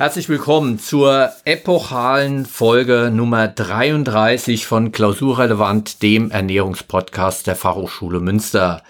[0.00, 8.84] Herzlich willkommen zur epochalen Folge Nummer 33 von Klausurrelevant, dem Ernährungspodcast der Fachhochschule Münster.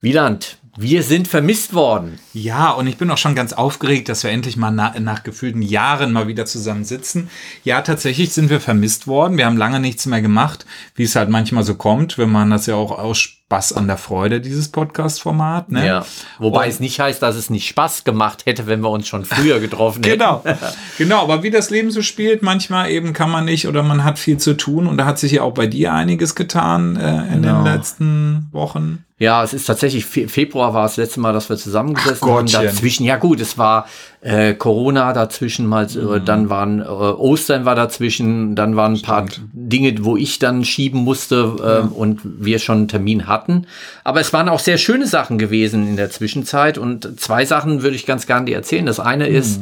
[0.00, 2.18] Wieland, wir sind vermisst worden.
[2.32, 5.60] Ja, und ich bin auch schon ganz aufgeregt, dass wir endlich mal nach, nach gefühlten
[5.60, 7.28] Jahren mal wieder zusammen sitzen.
[7.62, 9.36] Ja, tatsächlich sind wir vermisst worden.
[9.36, 10.64] Wir haben lange nichts mehr gemacht,
[10.94, 13.98] wie es halt manchmal so kommt, wenn man das ja auch ausspricht Spaß an der
[13.98, 15.70] Freude, dieses Podcast-Format.
[15.70, 15.86] Ne?
[15.86, 16.06] Ja.
[16.40, 19.24] Wobei und, es nicht heißt, dass es nicht Spaß gemacht hätte, wenn wir uns schon
[19.24, 20.18] früher getroffen hätten.
[20.18, 20.42] genau.
[20.98, 24.18] genau, aber wie das Leben so spielt, manchmal eben kann man nicht oder man hat
[24.18, 27.42] viel zu tun und da hat sich ja auch bei dir einiges getan äh, in
[27.42, 27.62] genau.
[27.62, 29.04] den letzten Wochen.
[29.20, 32.46] Ja, es ist tatsächlich, Februar war das letzte Mal, dass wir zusammengesessen haben.
[32.46, 33.86] Dazwischen, ja gut, es war
[34.24, 36.24] äh, Corona dazwischen, mal, äh, mhm.
[36.24, 41.00] dann waren äh, Ostern war dazwischen, dann waren ein paar Dinge, wo ich dann schieben
[41.00, 41.90] musste äh, ja.
[41.94, 43.66] und wir schon einen Termin hatten.
[44.02, 47.96] Aber es waren auch sehr schöne Sachen gewesen in der Zwischenzeit und zwei Sachen würde
[47.96, 48.86] ich ganz gerne dir erzählen.
[48.86, 49.36] Das eine mhm.
[49.36, 49.60] ist,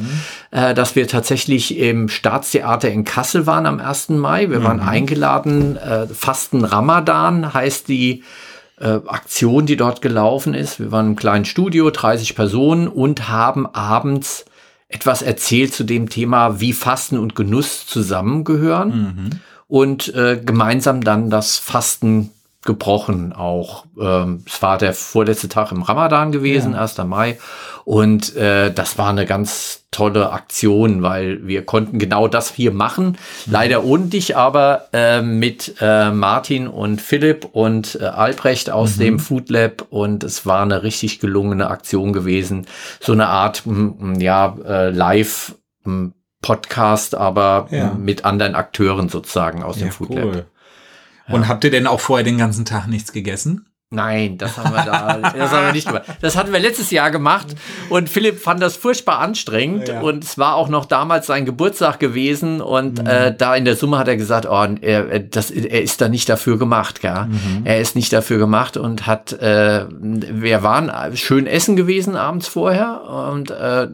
[0.52, 4.10] äh, dass wir tatsächlich im Staatstheater in Kassel waren am 1.
[4.10, 4.48] Mai.
[4.48, 4.64] Wir mhm.
[4.64, 8.22] waren eingeladen, äh, Fasten Ramadan heißt die
[8.80, 10.78] äh, Aktion, die dort gelaufen ist.
[10.78, 14.44] Wir waren im kleinen Studio, 30 Personen und haben abends
[14.92, 19.30] etwas erzählt zu dem Thema, wie Fasten und Genuss zusammengehören mhm.
[19.66, 22.30] und äh, gemeinsam dann das Fasten
[22.64, 23.86] gebrochen auch.
[24.00, 26.82] Ähm, es war der vorletzte Tag im Ramadan gewesen, ja.
[26.82, 26.98] 1.
[27.04, 27.38] Mai.
[27.84, 33.18] Und äh, das war eine ganz tolle Aktion, weil wir konnten genau das hier machen.
[33.46, 33.52] Mhm.
[33.52, 39.00] Leider ohne dich, aber äh, mit äh, Martin und Philipp und äh, Albrecht aus mhm.
[39.00, 39.86] dem Food Lab.
[39.90, 42.66] Und es war eine richtig gelungene Aktion gewesen.
[43.00, 43.64] So eine Art,
[44.18, 45.56] ja, äh, live
[46.42, 47.92] Podcast, aber ja.
[47.94, 50.46] mit anderen Akteuren sozusagen aus ja, dem Food Lab.
[51.28, 53.66] Und habt ihr denn auch vorher den ganzen Tag nichts gegessen?
[53.92, 56.04] Nein, das haben wir da, das haben wir nicht gemacht.
[56.22, 57.48] Das hatten wir letztes Jahr gemacht
[57.90, 60.00] und Philipp fand das furchtbar anstrengend ja.
[60.00, 63.06] und es war auch noch damals sein Geburtstag gewesen und mhm.
[63.06, 66.26] äh, da in der Summe hat er gesagt, oh, er, das, er ist da nicht
[66.30, 67.26] dafür gemacht, ja.
[67.26, 67.62] Mhm.
[67.64, 73.02] Er ist nicht dafür gemacht und hat, äh, wir waren schön essen gewesen abends vorher
[73.30, 73.88] und äh,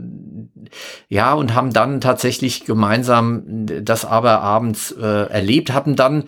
[1.09, 3.43] ja, und haben dann tatsächlich gemeinsam
[3.83, 6.25] das aber abends äh, erlebt, hatten dann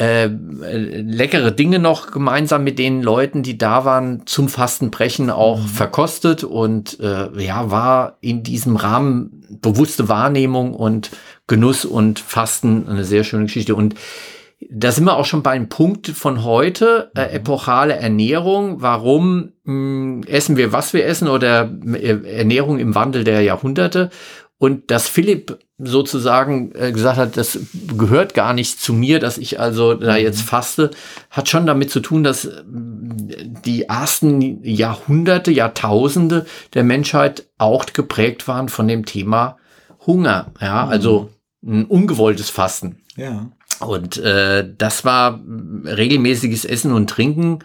[0.00, 5.66] äh, leckere Dinge noch gemeinsam mit den Leuten, die da waren, zum Fastenbrechen auch mhm.
[5.66, 11.10] verkostet und äh, ja, war in diesem Rahmen bewusste Wahrnehmung und
[11.46, 13.74] Genuss und Fasten eine sehr schöne Geschichte.
[13.74, 13.94] Und
[14.70, 17.34] da sind wir auch schon beim Punkt von heute, äh, mhm.
[17.34, 18.80] epochale Ernährung.
[18.80, 24.08] Warum mh, essen wir, was wir essen oder äh, Ernährung im Wandel der Jahrhunderte?
[24.56, 27.58] Und dass Philipp sozusagen äh, gesagt hat, das
[27.96, 30.22] gehört gar nicht zu mir, dass ich also da mhm.
[30.22, 30.90] jetzt faste,
[31.30, 32.62] hat schon damit zu tun, dass äh,
[33.64, 39.56] die ersten Jahrhunderte, Jahrtausende der Menschheit auch geprägt waren von dem Thema
[40.06, 40.52] Hunger.
[40.60, 40.90] Ja, mhm.
[40.90, 41.30] also
[41.64, 43.00] ein ungewolltes Fasten.
[43.16, 43.50] Ja.
[43.80, 45.40] Und äh, das war
[45.84, 47.60] regelmäßiges Essen und Trinken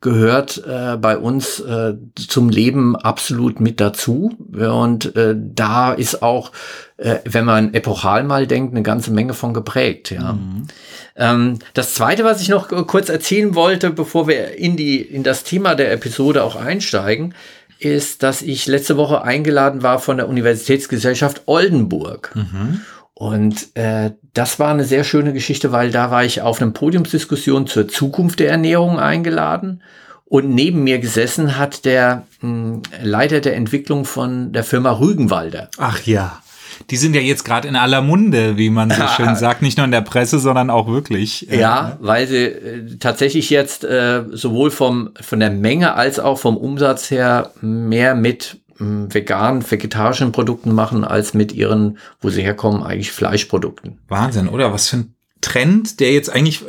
[0.00, 4.30] gehört äh, bei uns äh, zum Leben absolut mit dazu.
[4.52, 6.52] Und äh, da ist auch,
[6.98, 10.10] äh, wenn man epochal mal denkt, eine ganze Menge von geprägt.
[10.10, 10.34] Ja.
[10.34, 10.68] Mhm.
[11.16, 15.42] Ähm, das Zweite, was ich noch kurz erzählen wollte, bevor wir in, die, in das
[15.42, 17.34] Thema der Episode auch einsteigen,
[17.80, 22.32] ist, dass ich letzte Woche eingeladen war von der Universitätsgesellschaft Oldenburg.
[22.34, 22.82] Mhm.
[23.18, 27.66] Und äh, das war eine sehr schöne Geschichte, weil da war ich auf einem Podiumsdiskussion
[27.66, 29.82] zur Zukunft der Ernährung eingeladen.
[30.24, 35.68] Und neben mir gesessen hat der mh, hm, Leiter der Entwicklung von der Firma Rügenwalder.
[35.78, 36.40] Ach ja.
[36.90, 39.86] Die sind ja jetzt gerade in aller Munde, wie man so schön sagt, nicht nur
[39.86, 41.50] in der Presse, sondern auch wirklich.
[41.50, 46.38] Äh, ja, weil sie äh, tatsächlich jetzt äh, sowohl vom, von der Menge als auch
[46.38, 52.82] vom Umsatz her mehr mit veganen, vegetarischen Produkten machen, als mit ihren, wo sie herkommen,
[52.82, 53.98] eigentlich Fleischprodukten.
[54.08, 54.72] Wahnsinn, oder?
[54.72, 56.64] Was für ein Trend, der jetzt eigentlich,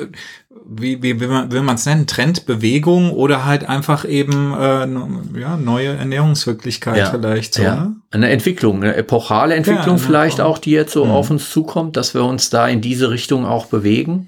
[0.65, 6.97] wie, wie will man es nennen, Trendbewegung oder halt einfach eben äh, ja, neue Ernährungswirklichkeit
[6.97, 7.55] ja, vielleicht.
[7.55, 7.75] So, ja.
[7.75, 7.95] Ne?
[8.11, 11.11] Eine Entwicklung, eine epochale Entwicklung ja, vielleicht auch, die jetzt so mhm.
[11.11, 14.27] auf uns zukommt, dass wir uns da in diese Richtung auch bewegen.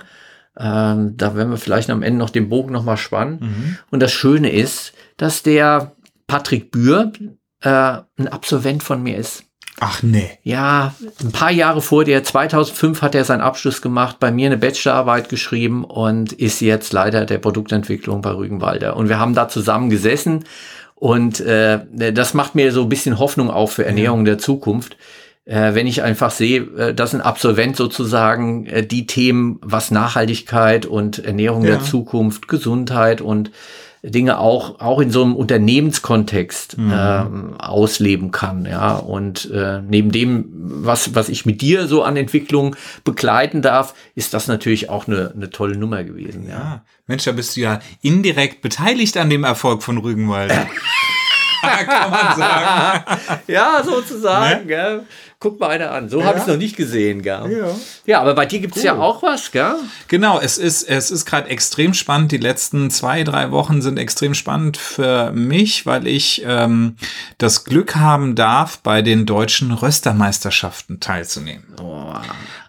[0.58, 3.38] Ähm, da werden wir vielleicht am Ende noch den Bogen nochmal spannen.
[3.42, 3.78] Mhm.
[3.90, 5.94] Und das Schöne ist, dass der
[6.28, 7.12] Patrick Bühr,
[7.62, 7.70] äh,
[8.18, 9.44] ein Absolvent von mir ist.
[9.80, 10.30] Ach nee.
[10.44, 10.94] Ja,
[11.24, 15.28] ein paar Jahre vor dir, 2005 hat er seinen Abschluss gemacht, bei mir eine Bachelorarbeit
[15.28, 18.96] geschrieben und ist jetzt Leiter der Produktentwicklung bei Rügenwalder.
[18.96, 20.46] Und wir haben da zusammen gesessen
[20.94, 21.80] und äh,
[22.14, 24.34] das macht mir so ein bisschen Hoffnung auf für Ernährung ja.
[24.34, 24.98] der Zukunft.
[25.46, 30.86] Äh, wenn ich einfach sehe, äh, dass ein Absolvent sozusagen äh, die Themen, was Nachhaltigkeit
[30.86, 31.72] und Ernährung ja.
[31.72, 33.50] der Zukunft, Gesundheit und
[34.04, 36.92] Dinge auch, auch in so einem Unternehmenskontext mhm.
[36.94, 38.66] ähm, ausleben kann.
[38.66, 43.94] Ja, und äh, neben dem, was, was ich mit dir so an Entwicklung begleiten darf,
[44.16, 46.48] ist das natürlich auch eine, eine tolle Nummer gewesen.
[46.48, 46.54] Ja.
[46.54, 46.82] ja.
[47.06, 50.52] Mensch, da bist du ja indirekt beteiligt an dem Erfolg von Rügenwald.
[51.86, 53.04] kann man sagen.
[53.46, 54.66] ja, sozusagen.
[54.66, 54.74] Ne?
[54.74, 55.00] Ja
[55.42, 56.08] guck mal einer an.
[56.08, 56.28] So ja.
[56.28, 57.52] habe ich es noch nicht gesehen, gell?
[57.52, 57.76] Ja.
[58.06, 58.86] ja, aber bei dir gibt es cool.
[58.86, 59.76] ja auch was, gell?
[60.08, 62.32] Genau, es ist, es ist gerade extrem spannend.
[62.32, 66.96] Die letzten zwei, drei Wochen sind extrem spannend für mich, weil ich ähm,
[67.40, 71.66] das Glück haben darf, bei den deutschen Röstermeisterschaften teilzunehmen.
[71.82, 72.14] Oh.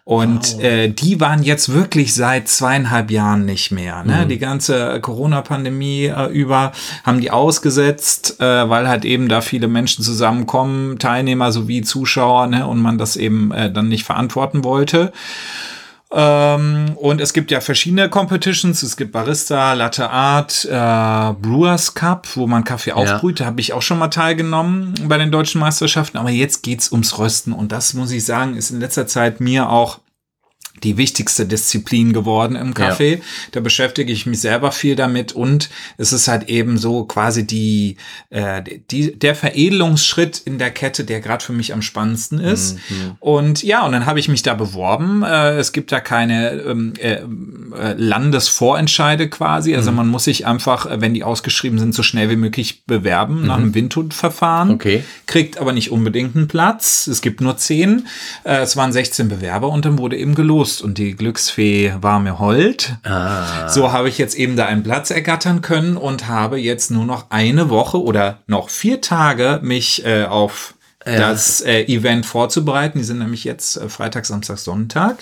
[0.04, 0.62] Und wow.
[0.64, 4.02] äh, die waren jetzt wirklich seit zweieinhalb Jahren nicht mehr.
[4.02, 4.24] Ne?
[4.24, 4.28] Mhm.
[4.30, 6.72] Die ganze Corona-Pandemie äh, über
[7.04, 12.61] haben die ausgesetzt, äh, weil halt eben da viele Menschen zusammenkommen, Teilnehmer sowie Zuschauer, ne?
[12.66, 15.12] Und man das eben äh, dann nicht verantworten wollte.
[16.14, 18.82] Ähm, und es gibt ja verschiedene Competitions.
[18.82, 23.40] Es gibt Barista, Latte Art, äh, Brewers Cup, wo man Kaffee aufbrüht.
[23.40, 26.18] Da habe ich auch schon mal teilgenommen bei den deutschen Meisterschaften.
[26.18, 27.52] Aber jetzt geht's ums Rösten.
[27.52, 30.00] Und das muss ich sagen, ist in letzter Zeit mir auch
[30.82, 33.14] die wichtigste Disziplin geworden im Kaffee.
[33.14, 33.20] Ja.
[33.52, 37.96] Da beschäftige ich mich selber viel damit und es ist halt eben so quasi die,
[38.30, 42.78] äh, die der Veredelungsschritt in der Kette, der gerade für mich am spannendsten ist.
[42.88, 43.12] Mhm.
[43.20, 45.22] Und ja, und dann habe ich mich da beworben.
[45.22, 49.76] Äh, es gibt da keine ähm, äh, äh Landesvorentscheide quasi.
[49.76, 49.98] Also mhm.
[49.98, 53.46] man muss sich einfach, äh, wenn die ausgeschrieben sind, so schnell wie möglich bewerben mhm.
[53.46, 54.70] nach einem Windhut-Verfahren.
[54.70, 55.04] Okay.
[55.26, 57.06] Kriegt aber nicht unbedingt einen Platz.
[57.06, 58.06] Es gibt nur zehn.
[58.44, 62.20] Äh, es waren 16 Bewerber und dann wurde eben gelost Lust und die Glücksfee war
[62.20, 62.94] mir hold.
[63.02, 63.68] Ah.
[63.68, 67.32] So habe ich jetzt eben da einen Platz ergattern können und habe jetzt nur noch
[67.32, 70.74] eine Woche oder noch vier Tage mich äh, auf
[71.04, 71.18] ja.
[71.18, 72.98] das äh, Event vorzubereiten.
[72.98, 75.16] Die sind nämlich jetzt äh, Freitag, Samstag, Sonntag.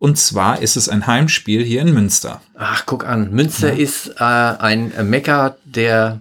[0.00, 2.40] Und zwar ist es ein Heimspiel hier in Münster.
[2.58, 3.30] Ach, guck an.
[3.30, 3.78] Münster ja.
[3.78, 6.20] ist äh, ein Mecker der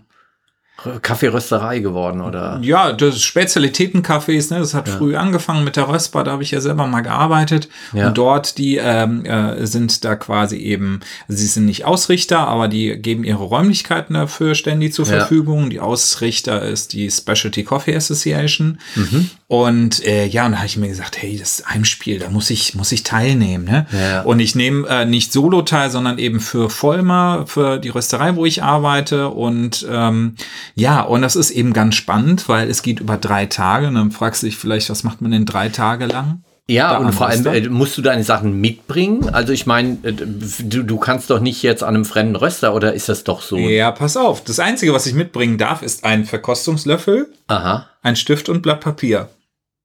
[1.01, 2.59] Kaffeerösterei geworden, oder?
[2.61, 4.97] Ja, das Spezialitätencafés, ne, das hat ja.
[4.97, 7.69] früh angefangen mit der Röstbar, da habe ich ja selber mal gearbeitet.
[7.93, 8.07] Ja.
[8.07, 12.97] Und dort, die ähm, äh, sind da quasi eben, sie sind nicht Ausrichter, aber die
[12.97, 15.17] geben ihre Räumlichkeiten dafür ständig zur ja.
[15.17, 15.69] Verfügung.
[15.69, 18.79] Die Ausrichter ist die Specialty Coffee Association.
[18.95, 19.29] Mhm.
[19.51, 22.29] Und äh, ja, und da habe ich mir gesagt, hey, das ist ein Spiel, da
[22.29, 23.65] muss ich, muss ich teilnehmen.
[23.65, 23.87] Ne?
[23.91, 24.21] Ja.
[24.21, 28.45] Und ich nehme äh, nicht solo teil, sondern eben für Vollmer, für die Rösterei, wo
[28.45, 29.29] ich arbeite.
[29.29, 30.35] Und ähm,
[30.75, 33.87] ja, und das ist eben ganz spannend, weil es geht über drei Tage.
[33.87, 36.43] Und dann fragst du dich vielleicht, was macht man denn drei Tage lang?
[36.67, 39.29] Ja, und vor allem äh, musst du deine Sachen mitbringen.
[39.29, 42.93] Also ich meine, äh, du, du kannst doch nicht jetzt an einem fremden Röster oder
[42.93, 43.57] ist das doch so?
[43.57, 44.43] Ja, pass auf.
[44.43, 47.87] Das Einzige, was ich mitbringen darf, ist ein Verkostungslöffel, Aha.
[48.03, 49.29] ein Stift und Blatt Papier.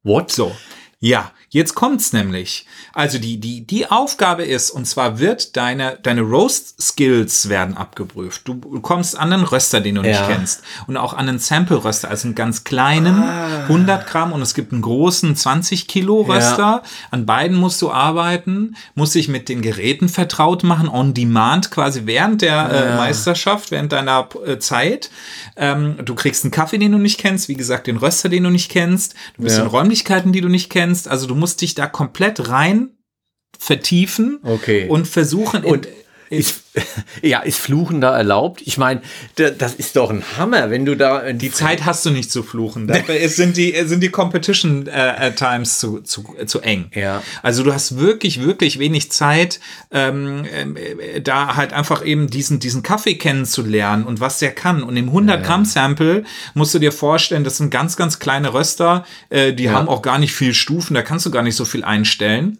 [0.04, 0.30] What?
[0.30, 0.52] So.
[1.00, 2.66] Ja, jetzt kommt's nämlich.
[2.92, 8.42] Also die, die, die Aufgabe ist, und zwar wird deine, deine Roast Skills werden abgeprüft.
[8.46, 10.08] Du kommst an einen Röster, den du ja.
[10.08, 10.62] nicht kennst.
[10.88, 13.62] Und auch an einen Sample Röster, also einen ganz kleinen, ah.
[13.62, 14.32] 100 Gramm.
[14.32, 16.58] Und es gibt einen großen 20 Kilo Röster.
[16.58, 16.82] Ja.
[17.12, 22.02] An beiden musst du arbeiten, musst dich mit den Geräten vertraut machen, on demand, quasi
[22.04, 22.68] während der ja.
[22.68, 25.08] äh, Meisterschaft, während deiner äh, Zeit.
[25.56, 27.48] Ähm, du kriegst einen Kaffee, den du nicht kennst.
[27.48, 29.14] Wie gesagt, den Röster, den du nicht kennst.
[29.36, 31.06] Du bist in Räumlichkeiten, die du nicht kennst.
[31.06, 32.98] Also du musst dich da komplett rein
[33.58, 34.88] vertiefen okay.
[34.88, 35.64] und versuchen.
[35.64, 35.88] Und
[36.34, 36.62] ist,
[37.22, 38.62] ja, ist Fluchen da erlaubt?
[38.64, 39.02] Ich meine,
[39.36, 41.32] das ist doch ein Hammer, wenn du da.
[41.32, 42.86] Die Zeit hast du nicht zu fluchen.
[42.86, 46.90] Dafür sind die, sind die Competition äh, Times zu, zu, zu eng.
[46.94, 47.22] Ja.
[47.42, 52.82] Also du hast wirklich, wirklich wenig Zeit, ähm, äh, da halt einfach eben diesen, diesen
[52.82, 54.82] Kaffee kennenzulernen und was der kann.
[54.82, 59.04] Und im 100 Gramm Sample musst du dir vorstellen, das sind ganz, ganz kleine Röster,
[59.30, 59.72] äh, die ja.
[59.72, 62.58] haben auch gar nicht viel Stufen, da kannst du gar nicht so viel einstellen.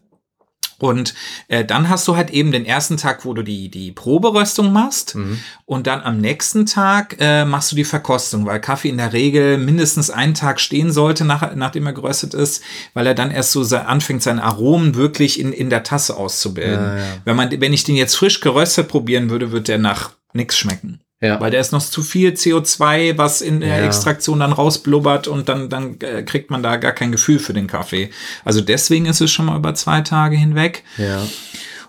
[0.78, 1.14] Und
[1.48, 5.14] äh, dann hast du halt eben den ersten Tag, wo du die, die Proberöstung machst.
[5.14, 5.40] Mhm.
[5.66, 9.58] Und dann am nächsten Tag äh, machst du die Verkostung, weil Kaffee in der Regel
[9.58, 12.62] mindestens einen Tag stehen sollte, nach, nachdem er geröstet ist,
[12.92, 16.84] weil er dann erst so anfängt, seine Aromen wirklich in, in der Tasse auszubilden.
[16.84, 17.04] Ja, ja.
[17.24, 21.00] Wenn, man, wenn ich den jetzt frisch geröstet probieren würde, wird der nach nichts schmecken.
[21.20, 21.40] Ja.
[21.40, 23.86] Weil der ist noch zu viel CO2, was in der ja.
[23.86, 27.66] Extraktion dann rausblubbert und dann, dann äh, kriegt man da gar kein Gefühl für den
[27.66, 28.10] Kaffee.
[28.44, 30.84] Also deswegen ist es schon mal über zwei Tage hinweg.
[30.98, 31.26] Ja.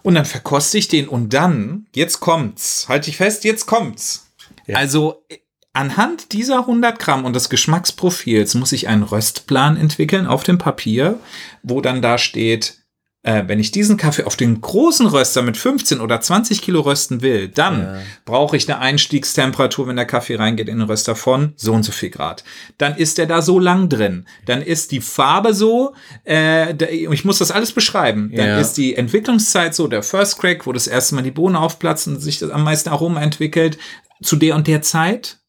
[0.04, 4.28] Und dann verkoste ich den und dann, jetzt kommt's, halte ich fest, jetzt kommt's.
[4.68, 4.78] Ja.
[4.78, 5.26] Also
[5.74, 11.20] anhand dieser 100 Gramm und des Geschmacksprofils muss ich einen Röstplan entwickeln auf dem Papier,
[11.64, 12.85] wo dann da steht,
[13.26, 17.24] äh, wenn ich diesen Kaffee auf den großen Röster mit 15 oder 20 Kilo rösten
[17.24, 17.98] will, dann ja.
[18.24, 21.92] brauche ich eine Einstiegstemperatur, wenn der Kaffee reingeht in den Röster von so und so
[21.92, 22.44] viel Grad.
[22.78, 24.28] Dann ist der da so lang drin.
[24.46, 28.32] Dann ist die Farbe so, äh, ich muss das alles beschreiben.
[28.36, 28.60] Dann ja.
[28.60, 32.22] ist die Entwicklungszeit so, der First Crack, wo das erste Mal die Bohnen aufplatzen und
[32.22, 33.80] sich das am meisten Aroma entwickelt.
[34.22, 35.40] zu der und der Zeit.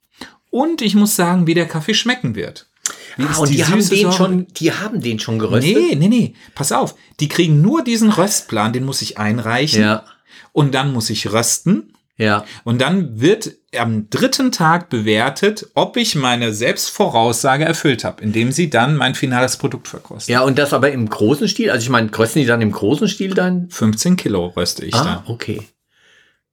[0.50, 2.68] Und ich muss sagen, wie der Kaffee schmecken wird.
[3.16, 4.16] Wie Ah, und die, haben süße den Sorte?
[4.16, 5.74] schon, die haben den schon geröstet.
[5.76, 6.34] Nee, nee, nee.
[6.54, 6.94] Pass auf.
[7.20, 9.82] Die kriegen nur diesen Röstplan, den muss ich einreichen.
[9.82, 10.04] Ja,
[10.52, 11.92] Und dann muss ich rösten.
[12.18, 12.44] ja.
[12.64, 18.70] Und dann wird am dritten Tag bewertet, ob ich meine Selbstvoraussage erfüllt habe, indem sie
[18.70, 20.32] dann mein finales Produkt verkosten.
[20.32, 21.70] Ja, und das aber im großen Stil?
[21.70, 23.68] Also ich meine, rösten die dann im großen Stil dann?
[23.70, 25.30] 15 Kilo röste ich Ah, da.
[25.32, 25.62] okay.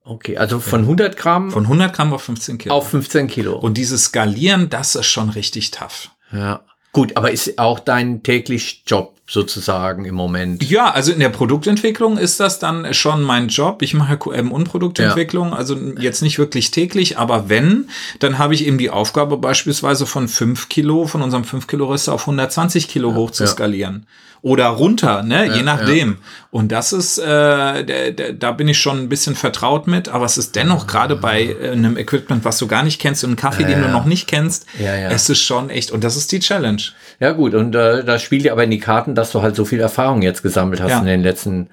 [0.06, 2.75] Okay, also von 100 Gramm Von 100 Gramm auf 15 Kilo.
[2.75, 3.58] auf 15 Kilo.
[3.58, 6.10] Und dieses Skalieren, das ist schon richtig tough.
[6.34, 6.73] Ja.
[6.93, 10.63] Gut, aber ist auch dein täglich Job sozusagen im Moment?
[10.69, 13.81] Ja, also in der Produktentwicklung ist das dann schon mein Job.
[13.81, 18.67] Ich mache QM und Produktentwicklung, also jetzt nicht wirklich täglich, aber wenn, dann habe ich
[18.67, 23.15] eben die Aufgabe beispielsweise von 5 Kilo, von unserem 5 Kilo Röster auf 120 Kilo
[23.15, 23.50] hoch zu ja.
[23.50, 24.05] skalieren.
[24.43, 26.17] Oder runter, ne, je nachdem.
[26.51, 30.57] Und das ist, äh, da bin ich schon ein bisschen vertraut mit, aber es ist
[30.57, 33.81] dennoch gerade bei äh, einem Equipment, was du gar nicht kennst und einem Kaffee, den
[33.81, 35.09] du noch nicht kennst, Ja, ja.
[35.12, 36.83] es ist schon echt, und das ist die Challenge.
[37.20, 39.66] Ja gut, und äh, da spielt ja aber in die Karten, dass du halt so
[39.66, 41.00] viel Erfahrung jetzt gesammelt hast Ja.
[41.00, 41.70] in den letzten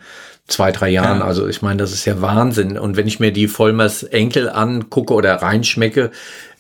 [0.47, 1.21] zwei, drei Jahren.
[1.21, 1.25] Ja.
[1.25, 2.77] Also ich meine, das ist ja Wahnsinn.
[2.77, 6.11] Und wenn ich mir die Vollmers Enkel angucke oder reinschmecke,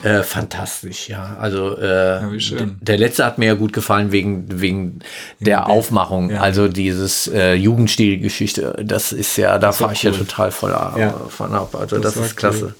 [0.04, 1.36] äh, fantastisch, ja.
[1.40, 5.00] Also äh, d- der letzte hat mir ja gut gefallen wegen, wegen
[5.40, 6.30] der Aufmachung.
[6.30, 6.40] Ja.
[6.40, 10.18] Also dieses äh, Jugendstilgeschichte, das ist ja, da fahre ich ja cool.
[10.18, 11.12] total voll Ja.
[11.28, 11.74] von ab.
[11.78, 12.64] Also das, war ist klasse.
[12.66, 12.74] cool.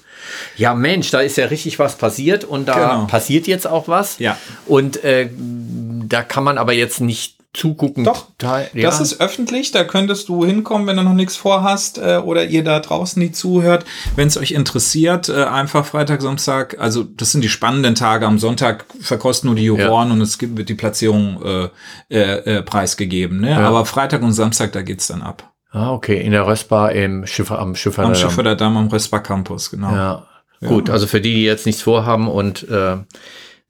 [0.57, 3.05] Ja, Mensch, da ist ja richtig was passiert und da Genau.
[3.07, 4.19] passiert jetzt auch was.
[4.19, 4.37] Ja.
[4.65, 8.05] Und äh, da kann man aber jetzt nicht zugucken.
[8.05, 8.65] Doch, ja.
[8.75, 12.63] Das ist öffentlich, da könntest du hinkommen, wenn du noch nichts vorhast äh, oder ihr
[12.63, 13.83] da draußen, die zuhört.
[14.15, 18.25] Wenn es euch interessiert, äh, einfach Freitag, Samstag, also das sind die spannenden Tage.
[18.25, 21.67] Am Sonntag verkosten nur die Juroren und es gibt, wird die Platzierung äh,
[22.09, 23.41] äh, äh, preisgegeben.
[23.41, 23.57] Ne?
[23.57, 25.50] Aber Freitag und Samstag, da geht's dann ab.
[25.71, 28.03] Ah, okay, in der Röstbar im Schiffer, am Schiffer.
[28.03, 29.91] Am Schiffer der Dame am Röstbar Campus, genau.
[29.91, 30.27] Ja.
[30.63, 32.97] Gut, also für die, die jetzt nichts vorhaben und äh,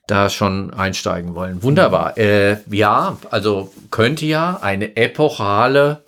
[0.08, 1.63] da schon einsteigen wollen.
[1.63, 2.17] Wunderbar.
[2.17, 6.03] Äh, ja, also könnte ja eine epochale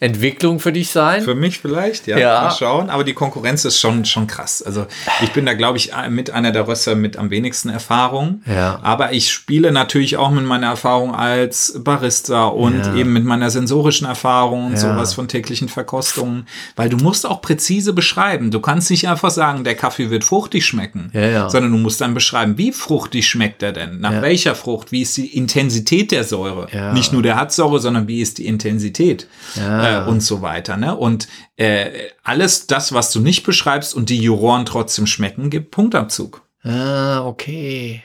[0.00, 1.22] Entwicklung für dich sein.
[1.22, 2.18] Für mich vielleicht, ja.
[2.18, 2.42] Ja.
[2.42, 2.88] Mal schauen.
[2.88, 4.62] Aber die Konkurrenz ist schon, schon krass.
[4.62, 4.86] Also
[5.22, 8.42] ich bin da, glaube ich, mit einer der Röster mit am wenigsten Erfahrung.
[8.46, 8.80] Ja.
[8.82, 12.94] Aber ich spiele natürlich auch mit meiner Erfahrung als Barista und Ja.
[12.94, 14.78] eben mit meiner sensorischen Erfahrung und Ja.
[14.78, 16.46] sowas von täglichen Verkostungen.
[16.76, 18.50] Weil du musst auch präzise beschreiben.
[18.50, 21.10] Du kannst nicht einfach sagen, der Kaffee wird fruchtig schmecken.
[21.48, 24.00] Sondern du musst dann beschreiben, wie fruchtig schmeckt er denn?
[24.00, 24.92] Nach welcher Frucht?
[24.92, 26.68] Wie ist die Intensität der Säure?
[26.94, 29.26] Nicht nur der hat Säure, sondern wie ist die Intensität?
[29.56, 29.84] Ja.
[29.84, 30.76] Äh, und so weiter.
[30.76, 30.96] Ne?
[30.96, 36.42] Und äh, alles das, was du nicht beschreibst und die Juroren trotzdem schmecken, gibt Punktabzug.
[36.62, 38.02] Ah, okay.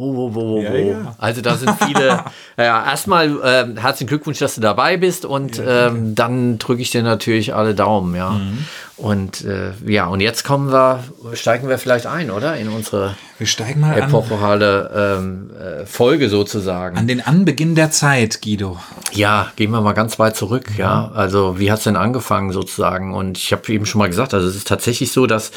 [0.00, 1.14] Oh, wo, wo, wo, Ja, ja.
[1.18, 2.22] Also da sind viele.
[2.56, 7.02] ja, erstmal ähm, herzlichen Glückwunsch, dass du dabei bist und ähm, dann drücke ich dir
[7.02, 8.30] natürlich alle Daumen, ja.
[8.30, 8.64] Mhm.
[8.96, 11.02] Und äh, ja, und jetzt kommen wir,
[11.34, 12.56] steigen wir vielleicht ein, oder?
[12.56, 16.96] In unsere Wir steigen mal an, epochale ähm, äh, Folge sozusagen.
[16.96, 18.78] an den Anbeginn der Zeit, Guido.
[19.12, 20.76] Ja, gehen wir mal ganz weit zurück, Mhm.
[20.78, 21.10] ja.
[21.12, 23.14] Also wie hat's denn angefangen sozusagen?
[23.14, 25.50] Und ich habe eben schon mal gesagt, also es ist tatsächlich so, dass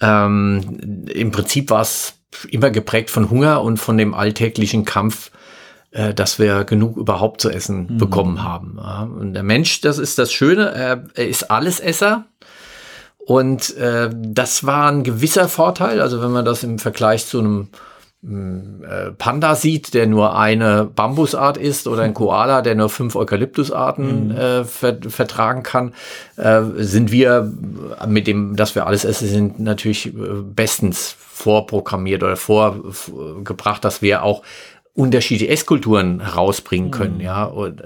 [0.00, 2.14] ähm, im Prinzip war es
[2.50, 5.30] immer geprägt von Hunger und von dem alltäglichen Kampf,
[5.92, 7.98] äh, dass wir genug überhaupt zu essen Mhm.
[7.98, 8.78] bekommen haben.
[8.78, 9.02] Ja.
[9.02, 12.24] Und der Mensch, das ist das Schöne, er, er ist Allesesser.
[13.26, 16.00] Und äh, das war ein gewisser Vorteil.
[16.00, 17.68] Also wenn man das im Vergleich zu einem
[19.18, 24.64] Panda sieht, der nur eine Bambusart ist, oder ein Koala, der nur fünf Eukalyptusarten äh,
[24.64, 25.92] ver vertragen kann,
[26.36, 27.52] äh, sind wir
[28.08, 30.10] mit dem, dass wir alles essen, sind natürlich äh,
[30.42, 34.42] bestens vorprogrammiert oder vorgebracht, dass wir auch
[34.94, 37.44] unterschiedliche Esskulturen herausbringen können, ja.
[37.44, 37.82] Und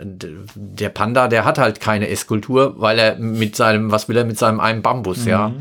[0.54, 4.38] der Panda, der hat halt keine Esskultur, weil er mit seinem, was will er mit
[4.38, 5.52] seinem einen Bambus, ja.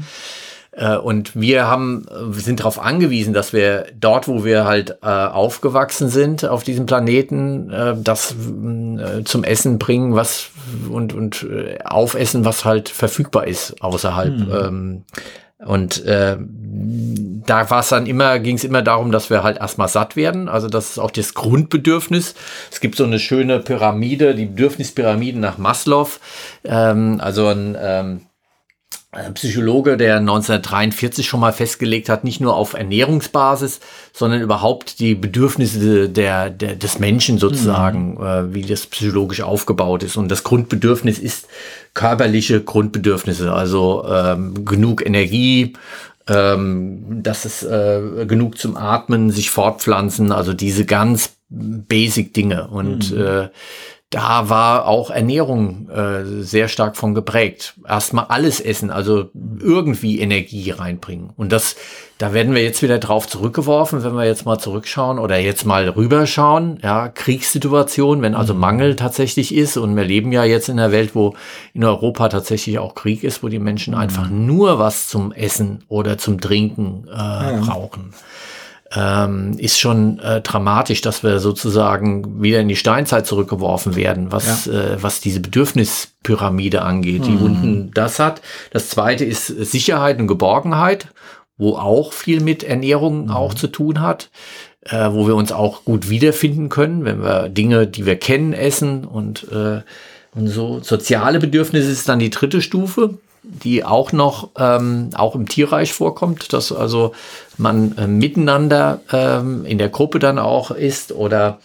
[0.77, 5.07] Äh, Und wir haben, wir sind darauf angewiesen, dass wir dort, wo wir halt äh,
[5.07, 10.49] aufgewachsen sind, auf diesem Planeten, äh, das äh, zum Essen bringen, was
[10.89, 14.33] und, und äh, aufessen, was halt verfügbar ist außerhalb.
[14.33, 15.03] Ähm,
[15.65, 19.87] und äh, da war es dann immer, ging es immer darum, dass wir halt erstmal
[19.87, 20.47] satt werden.
[20.47, 22.35] Also das ist auch das Grundbedürfnis.
[22.71, 26.19] Es gibt so eine schöne Pyramide, die Bedürfnispyramide nach Maslow.
[26.63, 28.27] Ähm, also ein ähm, ein
[29.33, 33.79] Psychologe, der 1943 schon mal festgelegt hat, nicht nur auf Ernährungsbasis,
[34.11, 40.17] sondern überhaupt die Bedürfnisse der, der, des Menschen sozusagen, äh, wie das psychologisch aufgebaut ist.
[40.17, 41.47] Und das Grundbedürfnis ist
[41.93, 45.73] körperliche Grundbedürfnisse, also ähm, genug Energie,
[46.27, 52.67] ähm, dass es äh, genug zum Atmen, sich fortpflanzen, also diese ganz basic Dinge.
[52.67, 53.47] Und äh,
[54.09, 57.73] da war auch Ernährung äh, sehr stark von geprägt.
[57.85, 61.31] Erstmal alles essen, also irgendwie Energie reinbringen.
[61.35, 61.75] Und das,
[62.17, 65.89] da werden wir jetzt wieder drauf zurückgeworfen, wenn wir jetzt mal zurückschauen oder jetzt mal
[65.89, 66.79] rüberschauen.
[66.81, 69.75] Ja, Kriegssituation, wenn also Mangel tatsächlich ist.
[69.75, 71.35] Und wir leben ja jetzt in einer Welt, wo
[71.73, 76.17] in Europa tatsächlich auch Krieg ist, wo die Menschen einfach nur was zum Essen oder
[76.17, 78.13] zum Trinken äh, brauchen
[78.95, 84.65] ähm, ist schon äh, dramatisch, dass wir sozusagen wieder in die Steinzeit zurückgeworfen werden, was,
[84.65, 84.73] ja.
[84.73, 87.45] äh, was diese Bedürfnispyramide angeht, die mhm.
[87.45, 88.41] unten das hat.
[88.71, 91.07] Das zweite ist Sicherheit und Geborgenheit,
[91.57, 93.31] wo auch viel mit Ernährung mhm.
[93.31, 94.29] auch zu tun hat.
[94.81, 99.03] Äh, wo wir uns auch gut wiederfinden können, wenn wir Dinge, die wir kennen, essen
[99.03, 99.81] und, äh,
[100.33, 100.79] und so.
[100.81, 103.17] Soziale Bedürfnisse ist dann die dritte Stufe
[103.47, 107.13] die auch noch ähm, auch im Tierreich vorkommt, dass also
[107.57, 111.59] man äh, miteinander ähm, in der Gruppe dann auch ist oder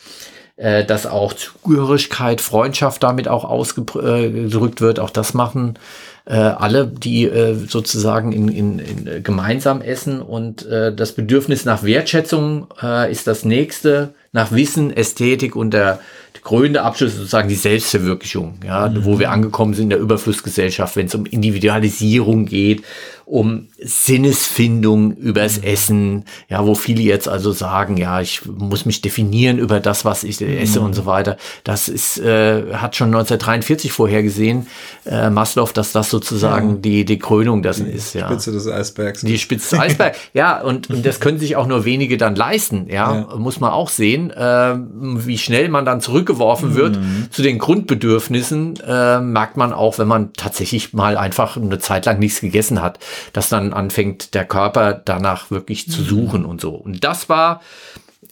[0.56, 5.00] äh, dass auch Zugehörigkeit, Freundschaft damit auch ausgedrückt wird.
[5.00, 5.78] Auch das machen
[6.24, 11.64] äh, alle, die äh, sozusagen in, in, in äh, gemeinsam essen und äh, das Bedürfnis
[11.64, 15.98] nach Wertschätzung äh, ist das nächste, nach Wissen, Ästhetik und der
[16.42, 19.04] krönende Abschluss sozusagen die Selbstverwirklichung, ja, mhm.
[19.04, 22.82] wo wir angekommen sind in der Überflussgesellschaft, wenn es um Individualisierung geht,
[23.24, 25.64] um Sinnesfindung übers mhm.
[25.64, 30.24] Essen, ja, wo viele jetzt also sagen, ja, ich muss mich definieren über das, was
[30.24, 30.86] ich esse mhm.
[30.86, 31.36] und so weiter.
[31.62, 34.66] Das ist, äh, hat schon 1943 vorhergesehen,
[35.04, 36.76] Maslow, dass das sozusagen ja.
[36.76, 38.28] die, die Krönung dessen die ist, ja.
[38.28, 39.22] Spitze des Eisbergs.
[39.22, 42.86] Die Spitze des Eisbergs, ja, und, und das können sich auch nur wenige dann leisten,
[42.88, 43.36] ja, ja.
[43.36, 47.26] muss man auch sehen, äh, wie schnell man dann zurückgeworfen wird mhm.
[47.30, 52.20] zu den Grundbedürfnissen, äh, merkt man auch, wenn man tatsächlich mal einfach eine Zeit lang
[52.20, 53.00] nichts gegessen hat
[53.32, 56.06] dass dann anfängt der Körper danach wirklich zu mhm.
[56.06, 56.74] suchen und so.
[56.74, 57.60] Und das war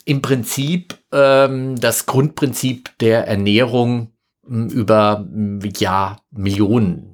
[0.05, 4.13] im Prinzip ähm, das Grundprinzip der Ernährung
[4.49, 5.27] über
[5.79, 7.10] ja Millionen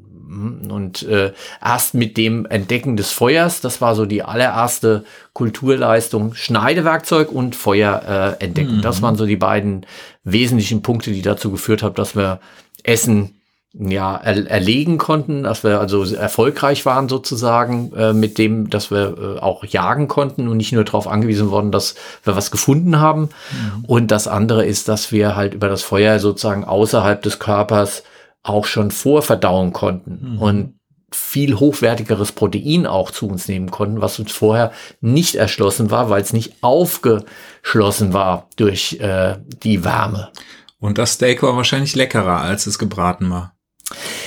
[0.70, 1.32] und äh,
[1.64, 8.36] erst mit dem Entdecken des Feuers, das war so die allererste Kulturleistung, Schneidewerkzeug und Feuer
[8.40, 8.78] äh, entdecken.
[8.78, 8.82] Mhm.
[8.82, 9.86] Das waren so die beiden
[10.24, 12.40] wesentlichen Punkte, die dazu geführt haben, dass wir
[12.82, 13.36] Essen
[13.78, 19.36] ja, er, erlegen konnten, dass wir also erfolgreich waren sozusagen äh, mit dem, dass wir
[19.36, 23.22] äh, auch jagen konnten und nicht nur darauf angewiesen worden, dass wir was gefunden haben.
[23.22, 23.84] Mhm.
[23.86, 28.02] Und das andere ist, dass wir halt über das Feuer sozusagen außerhalb des Körpers
[28.48, 30.38] auch schon vorverdauen konnten mhm.
[30.42, 30.74] und
[31.12, 36.20] viel hochwertigeres Protein auch zu uns nehmen konnten, was uns vorher nicht erschlossen war, weil
[36.20, 40.30] es nicht aufgeschlossen war durch äh, die Wärme.
[40.78, 43.52] Und das Steak war wahrscheinlich leckerer, als es gebraten war.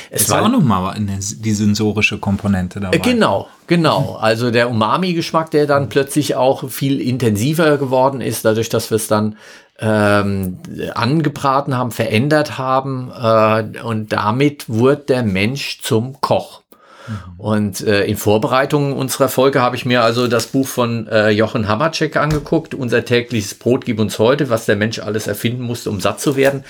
[0.09, 2.97] Es ist war auch nochmal die sensorische Komponente dabei.
[2.97, 4.15] Genau, genau.
[4.15, 9.07] Also der Umami-Geschmack, der dann plötzlich auch viel intensiver geworden ist, dadurch, dass wir es
[9.07, 9.35] dann
[9.81, 10.59] ähm,
[10.93, 13.11] angebraten haben, verändert haben.
[13.11, 16.61] Äh, und damit wurde der Mensch zum Koch.
[17.37, 21.67] Und äh, in Vorbereitung unserer Folge habe ich mir also das Buch von äh, Jochen
[21.67, 25.99] Hammercheck angeguckt, Unser tägliches Brot gibt uns heute, was der Mensch alles erfinden musste, um
[26.01, 26.63] satt zu werden.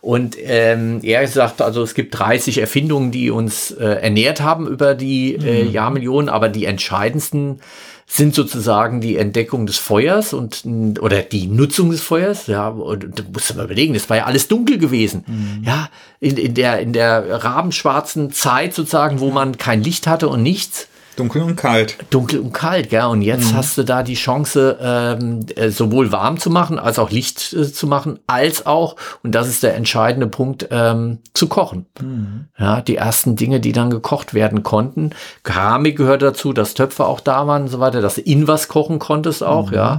[0.00, 4.94] Und ähm, er sagt also, es gibt 30 Erfindungen, die uns äh, ernährt haben über
[4.94, 5.70] die äh, mhm.
[5.70, 7.60] Jahrmillionen, aber die entscheidendsten
[8.08, 10.62] sind sozusagen die Entdeckung des Feuers und
[11.00, 12.46] oder die Nutzung des Feuers.
[12.46, 15.24] Ja, und du musst mal überlegen, das war ja alles dunkel gewesen.
[15.26, 15.64] Mhm.
[15.64, 15.90] Ja,
[16.20, 20.88] in, in der in der rabenschwarzen Zeit sozusagen, wo man kein Licht hatte und nichts.
[21.16, 21.96] Dunkel und kalt.
[22.10, 23.06] Dunkel und kalt, ja.
[23.06, 23.56] Und jetzt mhm.
[23.56, 27.72] hast du da die Chance, ähm, äh, sowohl warm zu machen, als auch Licht äh,
[27.72, 31.86] zu machen, als auch, und das ist der entscheidende Punkt, ähm, zu kochen.
[32.00, 32.46] Mhm.
[32.58, 35.10] Ja, die ersten Dinge, die dann gekocht werden konnten.
[35.42, 38.68] Keramik gehört dazu, dass Töpfe auch da waren und so weiter, dass du in was
[38.68, 39.76] kochen konntest auch, mhm.
[39.76, 39.92] ja.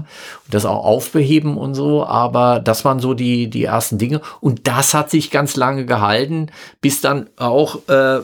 [0.46, 2.06] Und das auch aufbeheben und so.
[2.06, 4.22] Aber das waren so die, die ersten Dinge.
[4.40, 6.48] Und das hat sich ganz lange gehalten,
[6.80, 8.20] bis dann auch, äh,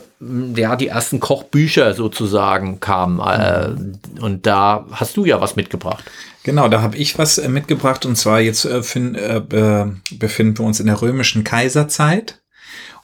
[0.56, 3.18] ja, die ersten Kochbücher sozusagen kam.
[3.18, 6.04] Äh, und da hast du ja was mitgebracht.
[6.42, 9.40] Genau, da habe ich was äh, mitgebracht und zwar jetzt äh, find, äh,
[10.12, 12.42] befinden wir uns in der römischen Kaiserzeit.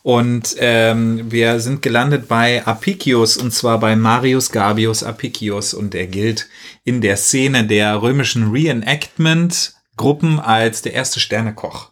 [0.02, 6.06] Und ähm, wir sind gelandet bei Apicius und zwar bei Marius Gabius Apicius und er
[6.06, 6.48] gilt
[6.84, 11.89] in der Szene der römischen Reenactment-Gruppen als der erste Sternekoch.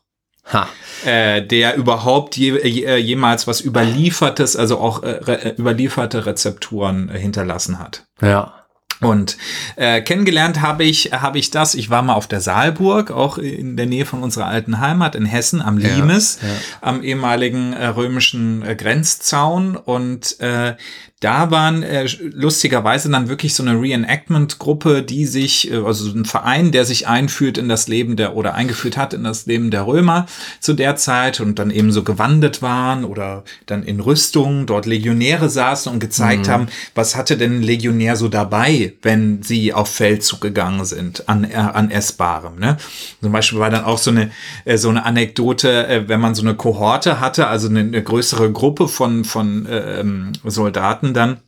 [1.05, 7.19] Äh, der überhaupt je, je, jemals was überliefertes, also auch äh, re, überlieferte Rezepturen äh,
[7.19, 8.07] hinterlassen hat.
[8.21, 8.55] Ja.
[9.01, 9.37] Und
[9.77, 11.77] äh, kennengelernt habe ich habe ich das.
[11.77, 15.25] Ich war mal auf der Saalburg, auch in der Nähe von unserer alten Heimat in
[15.25, 16.55] Hessen am Limes, ja, ja.
[16.81, 19.77] am ehemaligen äh, römischen äh, Grenzzaun.
[19.77, 20.75] Und äh,
[21.21, 26.71] da waren äh, lustigerweise dann wirklich so eine Reenactment-Gruppe, die sich, äh, also ein Verein,
[26.71, 30.27] der sich einführt in das Leben der oder eingeführt hat in das Leben der Römer
[30.61, 35.51] zu der Zeit und dann eben so gewandet waren oder dann in Rüstung dort Legionäre
[35.51, 36.51] saßen und gezeigt mhm.
[36.53, 41.43] haben, was hatte denn ein Legionär so dabei, wenn sie auf Feldzug gegangen sind an,
[41.43, 42.61] äh, an Essbarem.
[42.61, 42.77] Ne?
[43.21, 44.31] Zum Beispiel war dann auch so eine,
[44.65, 48.53] äh, so eine Anekdote, äh, wenn man so eine Kohorte hatte, also eine, eine größere
[48.53, 51.48] Gruppe von, von äh, ähm, Soldaten, hatten dann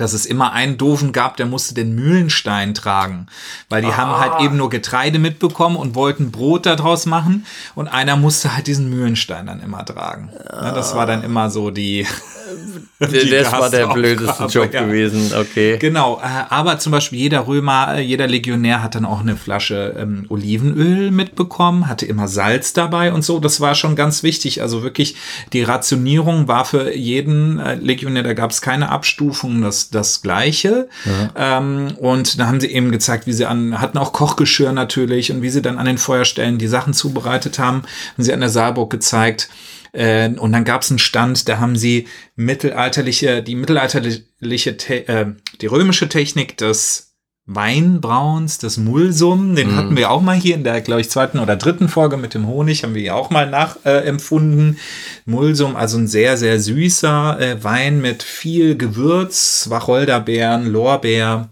[0.00, 3.26] dass es immer einen Doofen gab, der musste den Mühlenstein tragen,
[3.68, 3.96] weil die ah.
[3.96, 8.66] haben halt eben nur Getreide mitbekommen und wollten Brot daraus machen und einer musste halt
[8.66, 10.30] diesen Mühlenstein dann immer tragen.
[10.50, 12.06] Ja, das war dann immer so die
[12.98, 14.84] das war der blödeste Job ja.
[14.84, 15.78] gewesen, okay.
[15.78, 19.94] Genau, äh, aber zum Beispiel jeder Römer, äh, jeder Legionär hat dann auch eine Flasche
[19.98, 23.40] ähm, Olivenöl mitbekommen, hatte immer Salz dabei und so.
[23.40, 24.62] Das war schon ganz wichtig.
[24.62, 25.16] Also wirklich,
[25.52, 30.88] die Rationierung war für jeden äh, Legionär, da gab es keine Abstufung, das, das Gleiche.
[31.04, 31.58] Ja.
[31.58, 35.42] Ähm, und da haben sie eben gezeigt, wie sie an, hatten auch Kochgeschirr natürlich und
[35.42, 37.82] wie sie dann an den Feuerstellen die Sachen zubereitet haben.
[38.12, 39.48] Haben sie an der Saalburg gezeigt.
[39.92, 44.70] Äh, und dann gab es einen Stand, da haben sie mittelalterliche, die mittelalterliche,
[45.08, 45.26] äh,
[45.60, 47.09] die römische Technik des
[47.52, 49.76] Weinbrauns, des Mulsum, den mm.
[49.76, 52.46] hatten wir auch mal hier in der, glaube ich, zweiten oder dritten Folge mit dem
[52.46, 54.74] Honig, haben wir ja auch mal nachempfunden.
[54.74, 61.50] Äh, Mulsum, also ein sehr, sehr süßer äh, Wein mit viel Gewürz, Wacholderbeeren, Lorbeer,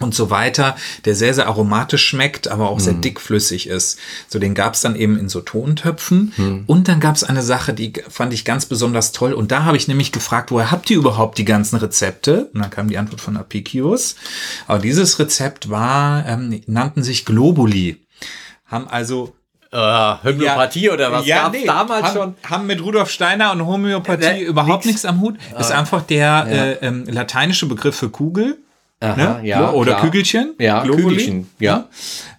[0.00, 2.84] und so weiter, der sehr, sehr aromatisch schmeckt, aber auch hm.
[2.84, 3.98] sehr dickflüssig ist.
[4.28, 6.32] So, den gab es dann eben in so Tontöpfen.
[6.36, 6.64] Hm.
[6.66, 9.32] Und dann gab es eine Sache, die fand ich ganz besonders toll.
[9.32, 12.50] Und da habe ich nämlich gefragt, woher habt ihr überhaupt die ganzen Rezepte?
[12.52, 14.16] Und dann kam die Antwort von Apicius.
[14.66, 18.00] Aber dieses Rezept war, ähm, nannten sich Globuli.
[18.66, 19.34] Haben also
[19.76, 22.34] Uh, Homöopathie ja, oder was ja, gab's nee, damals haben, schon?
[22.48, 25.36] Haben mit Rudolf Steiner und Homöopathie äh, überhaupt nichts am Hut.
[25.58, 26.44] Ist uh, einfach der ja.
[26.44, 28.58] äh, ähm, lateinische Begriff für Kugel.
[29.04, 29.46] Aha, ne?
[29.46, 30.04] ja, Oder klar.
[30.04, 30.54] Kügelchen.
[30.58, 31.16] Ja, Globuli.
[31.16, 31.88] Kügelchen, ja.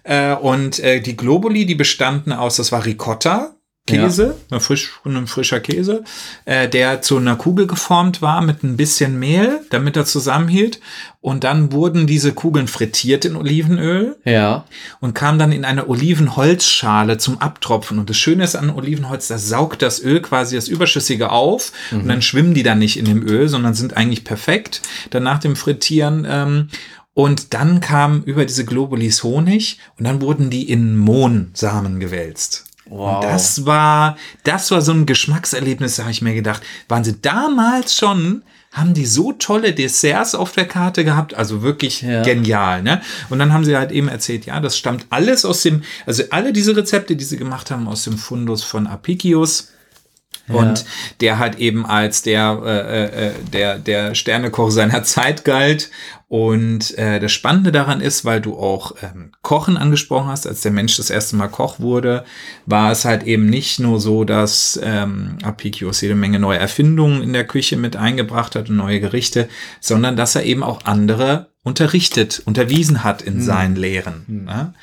[0.02, 3.55] Äh, und äh, die Globuli, die bestanden aus, das war Ricotta,
[3.86, 4.58] Käse, ja.
[4.58, 6.02] frisch, ein frischer Käse,
[6.44, 10.80] äh, der zu einer Kugel geformt war mit ein bisschen Mehl, damit er zusammenhielt.
[11.20, 14.16] Und dann wurden diese Kugeln frittiert in Olivenöl.
[14.24, 14.64] Ja.
[15.00, 17.98] Und kamen dann in eine Olivenholzschale zum Abtropfen.
[17.98, 21.72] Und das Schöne ist an Olivenholz, das saugt das Öl quasi das Überschüssige auf.
[21.90, 22.00] Mhm.
[22.00, 24.82] Und dann schwimmen die dann nicht in dem Öl, sondern sind eigentlich perfekt.
[25.10, 26.26] Dann nach dem Frittieren.
[26.28, 26.68] Ähm,
[27.14, 32.65] und dann kam über diese Globulis Honig und dann wurden die in Mohnsamen gewälzt.
[32.88, 33.16] Wow.
[33.16, 37.20] Und das war, das war so ein Geschmackserlebnis, da habe ich mir gedacht, waren sie
[37.20, 42.22] damals schon, haben die so tolle Desserts auf der Karte gehabt, also wirklich ja.
[42.22, 43.00] genial, ne?
[43.30, 46.52] Und dann haben sie halt eben erzählt, ja, das stammt alles aus dem, also alle
[46.52, 49.72] diese Rezepte, die sie gemacht haben, aus dem Fundus von Apicius.
[50.48, 50.84] Und ja.
[51.22, 55.90] der halt eben als der, äh, äh, der, der Sternekoch seiner Zeit galt.
[56.28, 60.72] Und äh, das Spannende daran ist, weil du auch ähm, Kochen angesprochen hast, als der
[60.72, 62.24] Mensch das erste Mal Koch wurde,
[62.66, 67.32] war es halt eben nicht nur so, dass ähm, Apicius jede Menge neue Erfindungen in
[67.32, 69.48] der Küche mit eingebracht hat und neue Gerichte,
[69.80, 73.42] sondern dass er eben auch andere unterrichtet, unterwiesen hat in hm.
[73.42, 74.22] seinen Lehren.
[74.28, 74.44] Hm.
[74.44, 74.74] Ne?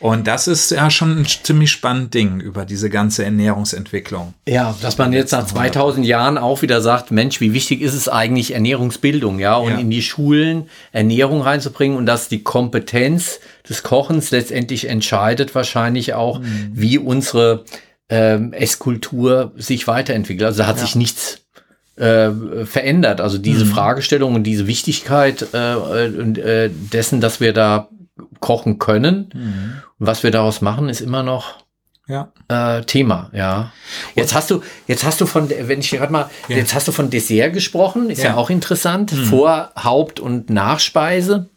[0.00, 4.34] Und das ist ja schon ein ziemlich spannendes Ding über diese ganze Ernährungsentwicklung.
[4.46, 8.10] Ja, dass man jetzt nach 2000 Jahren auch wieder sagt, Mensch, wie wichtig ist es
[8.10, 9.78] eigentlich Ernährungsbildung, ja, und ja.
[9.78, 16.40] in die Schulen Ernährung reinzubringen und dass die Kompetenz des Kochens letztendlich entscheidet wahrscheinlich auch,
[16.40, 16.70] mhm.
[16.74, 17.64] wie unsere
[18.10, 20.44] ähm, Esskultur sich weiterentwickelt.
[20.44, 20.82] Also da hat ja.
[20.82, 21.45] sich nichts
[21.96, 22.30] äh,
[22.64, 23.20] verändert.
[23.20, 23.70] Also diese mhm.
[23.70, 27.88] Fragestellung und diese Wichtigkeit äh, äh, dessen, dass wir da
[28.40, 29.30] kochen können.
[29.34, 29.82] Mhm.
[29.98, 31.66] Und was wir daraus machen, ist immer noch
[32.08, 32.30] ja.
[32.46, 33.72] Äh, Thema, ja.
[34.14, 36.56] Jetzt hast du, jetzt hast du von, wenn ich gerade mal, ja.
[36.56, 39.12] jetzt hast du von Dessert gesprochen, ist ja, ja auch interessant.
[39.12, 39.24] Mhm.
[39.24, 41.48] Vor, Haupt- und Nachspeise.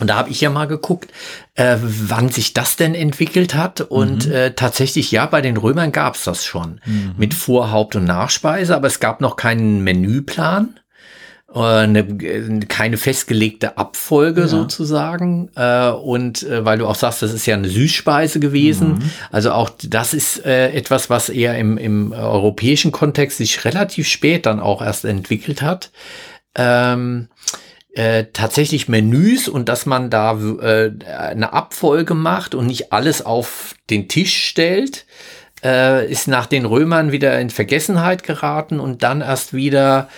[0.00, 1.12] Und da habe ich ja mal geguckt,
[1.54, 3.80] äh, wann sich das denn entwickelt hat.
[3.80, 4.32] Und mhm.
[4.32, 7.14] äh, tatsächlich, ja, bei den Römern gab es das schon mhm.
[7.16, 10.80] mit Vor-, Haupt- und Nachspeise, aber es gab noch keinen Menüplan.
[11.54, 12.04] Äh, eine,
[12.66, 14.48] keine festgelegte Abfolge ja.
[14.48, 15.50] sozusagen.
[15.54, 18.94] Äh, und äh, weil du auch sagst, das ist ja eine Süßspeise gewesen.
[18.94, 19.10] Mhm.
[19.30, 24.46] Also auch das ist äh, etwas, was eher im, im europäischen Kontext sich relativ spät
[24.46, 25.90] dann auch erst entwickelt hat.
[26.56, 27.28] Ähm,
[27.94, 33.74] äh, tatsächlich Menüs und dass man da äh, eine Abfolge macht und nicht alles auf
[33.90, 35.06] den Tisch stellt,
[35.62, 40.08] äh, ist nach den Römern wieder in Vergessenheit geraten und dann erst wieder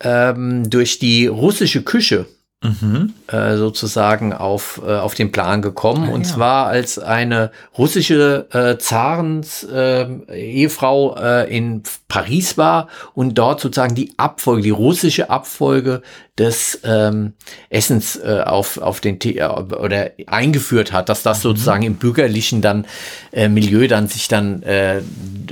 [0.00, 2.26] ähm, durch die russische Küche
[2.62, 3.14] mhm.
[3.28, 6.08] äh, sozusagen auf, äh, auf den Plan gekommen.
[6.08, 6.34] Ah, und ja.
[6.34, 13.94] zwar als eine russische äh, Zarens äh, Ehefrau äh, in Paris war und dort sozusagen
[13.94, 16.02] die Abfolge, die russische Abfolge
[16.38, 17.32] des ähm,
[17.70, 21.42] Essens äh, auf, auf den Tee äh, oder eingeführt hat, dass das mhm.
[21.42, 22.86] sozusagen im bürgerlichen dann
[23.32, 25.00] äh, Milieu dann sich dann äh,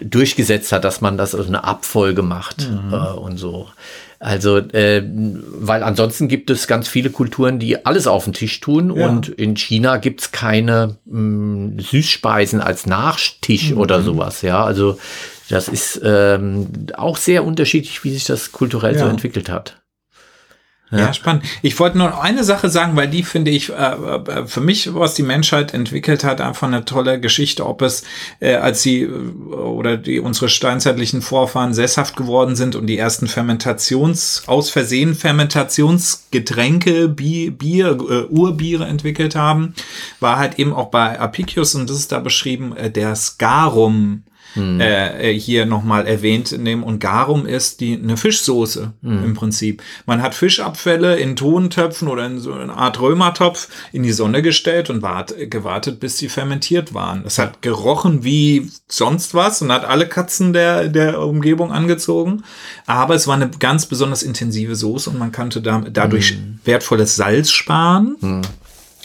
[0.03, 2.93] durchgesetzt hat, dass man das also eine Abfolge macht mhm.
[2.93, 3.69] äh, und so.
[4.25, 8.97] Also, äh, weil ansonsten gibt es ganz viele Kulturen, die alles auf den Tisch tun
[8.97, 9.07] ja.
[9.07, 13.79] und in China gibt's keine mh, mm, Süßspeisen als Nachtisch mhm.
[13.79, 14.41] oder sowas.
[14.41, 14.99] Ja, also
[15.51, 19.01] das ist ähm, auch sehr unterschiedlich, wie sich das kulturell ja.
[19.01, 19.83] so entwickelt hat.
[20.99, 21.13] Ja.
[21.13, 21.45] spannend.
[21.63, 25.15] Ich wollte nur eine Sache sagen, weil die finde ich äh, äh, für mich, was
[25.15, 27.67] die Menschheit entwickelt hat, einfach eine tolle Geschichte.
[27.67, 28.05] Ob es,
[28.41, 29.09] äh, als sie äh,
[29.55, 37.09] oder die unsere steinzeitlichen Vorfahren sesshaft geworden sind und die ersten Fermentations, aus Versehen Fermentationsgetränke,
[37.09, 39.75] Bier, Bier äh, Urbiere entwickelt haben,
[40.21, 44.23] war halt eben auch bei Apicius und das ist da beschrieben, äh, der Scarum
[44.55, 44.81] hm.
[44.81, 46.83] äh, hier nochmal erwähnt nehmen.
[46.83, 49.25] Und Garum ist die eine Fischsoße hm.
[49.25, 49.83] im Prinzip.
[50.07, 54.91] Man hat Fischabfälle in Tontöpfen oder in so eine Art Römertopf in die Sonne gestellt
[54.91, 57.25] und wart, gewartet, bis sie fermentiert waren.
[57.27, 62.45] Es hat gerochen wie sonst was und hat alle Katzen der, der Umgebung angezogen.
[62.87, 66.61] Aber es war eine ganz besonders intensive Soße und man konnte da, dadurch hm.
[66.65, 68.17] wertvolles Salz sparen.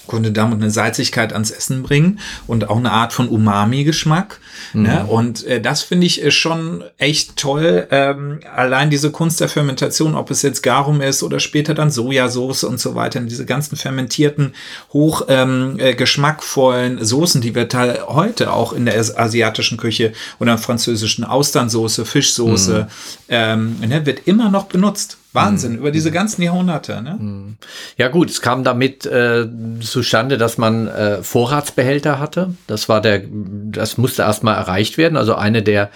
[0.10, 4.40] Konnte damit eine Salzigkeit ans Essen bringen und auch eine Art von Umami-Geschmack.
[4.74, 4.82] Mhm.
[4.82, 5.06] Ne?
[5.06, 7.88] Und äh, das finde ich ist schon echt toll.
[7.92, 12.64] Ähm, allein diese Kunst der Fermentation, ob es jetzt Garum ist oder später dann Sojasauce
[12.64, 14.56] und so weiter, diese ganzen fermentierten,
[14.94, 17.68] hoch ähm, äh, geschmackvollen Soßen, die wir
[18.08, 23.26] heute auch in der asiatischen Küche oder französischen Austernsoße, Fischsoße, mhm.
[23.30, 25.19] ähm, ne, wird immer noch benutzt.
[25.32, 25.78] Wahnsinn, mhm.
[25.78, 27.02] über diese ganzen Jahrhunderte.
[27.04, 27.18] Ne?
[27.20, 27.58] Mhm.
[27.98, 29.48] Ja gut, es kam damit äh,
[29.80, 32.56] zustande, dass man äh, Vorratsbehälter hatte.
[32.66, 35.18] Das war der, das musste erstmal erreicht werden.
[35.18, 35.92] Also eine der,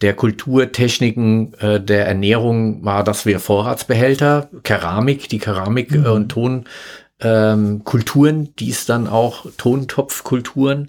[0.00, 6.06] der Kulturtechniken äh, der Ernährung war, dass wir Vorratsbehälter, Keramik, die Keramik mhm.
[6.06, 6.28] und
[7.20, 10.88] Tonkulturen, ähm, die ist dann auch Tontopfkulturen,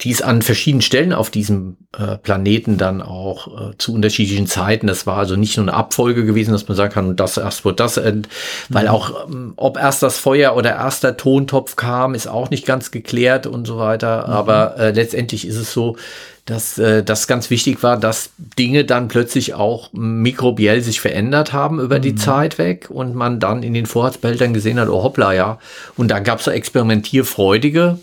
[0.00, 4.86] die es an verschiedenen Stellen auf diesem äh, Planeten dann auch äh, zu unterschiedlichen Zeiten.
[4.86, 7.80] Das war also nicht nur eine Abfolge gewesen, dass man sagen kann, das erst wird
[7.80, 8.22] das, äh,
[8.68, 8.90] weil mhm.
[8.90, 12.92] auch, ähm, ob erst das Feuer oder erst der Tontopf kam, ist auch nicht ganz
[12.92, 14.28] geklärt und so weiter.
[14.28, 14.32] Mhm.
[14.32, 15.96] Aber äh, letztendlich ist es so,
[16.44, 21.80] dass äh, das ganz wichtig war, dass Dinge dann plötzlich auch mikrobiell sich verändert haben
[21.80, 22.02] über mhm.
[22.02, 25.58] die Zeit weg und man dann in den Vorratsbehältern gesehen hat, oh hoppla, ja.
[25.96, 27.98] Und dann gab es so experimentierfreudige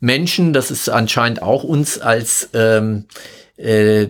[0.00, 3.06] Menschen, das ist anscheinend auch uns als ähm,
[3.56, 4.08] äh,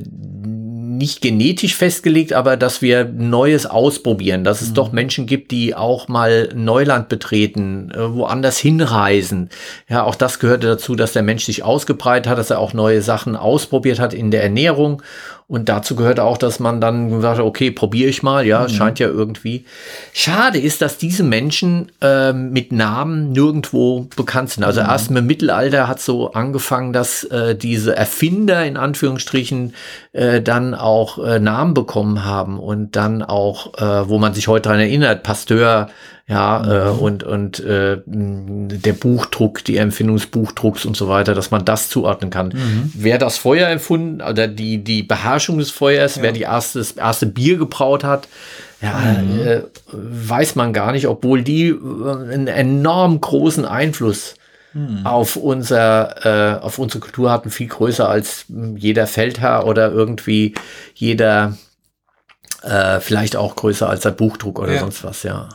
[0.97, 4.75] nicht genetisch festgelegt, aber dass wir Neues ausprobieren, dass es mhm.
[4.75, 9.51] doch Menschen gibt, die auch mal Neuland betreten, äh, woanders hinreisen.
[9.88, 13.03] Ja, auch das gehörte dazu, dass der Mensch sich ausgebreitet hat, dass er auch neue
[13.03, 15.03] Sachen ausprobiert hat in der Ernährung
[15.46, 18.68] und dazu gehört auch, dass man dann gesagt hat, okay, probiere ich mal, ja, mhm.
[18.70, 19.66] scheint ja irgendwie.
[20.14, 24.64] Schade ist, dass diese Menschen äh, mit Namen nirgendwo bekannt sind.
[24.64, 24.88] Also mhm.
[24.88, 29.74] erst im Mittelalter hat so angefangen, dass äh, diese Erfinder in Anführungsstrichen
[30.12, 34.62] äh, dann auch äh, Namen bekommen haben und dann auch, äh, wo man sich heute
[34.62, 35.90] daran erinnert, Pasteur,
[36.26, 36.98] ja, äh, mhm.
[37.00, 41.90] und, und äh, der Buchdruck, die Empfindung des Buchdrucks und so weiter, dass man das
[41.90, 42.48] zuordnen kann.
[42.48, 42.92] Mhm.
[42.94, 46.22] Wer das Feuer empfunden oder die, die Beherrschung des Feuers, ja.
[46.22, 48.28] wer die erste, das erste Bier gebraut hat,
[48.80, 49.46] ja, mhm.
[49.46, 54.34] äh, weiß man gar nicht, obwohl die äh, einen enorm großen Einfluss
[54.72, 55.04] mhm.
[55.04, 60.54] auf unser, äh, auf unsere Kultur hatten, viel größer als jeder Feldherr oder irgendwie
[60.94, 61.58] jeder,
[62.62, 64.80] äh, vielleicht auch größer als der Buchdruck oder ja.
[64.80, 65.50] sonst was, ja.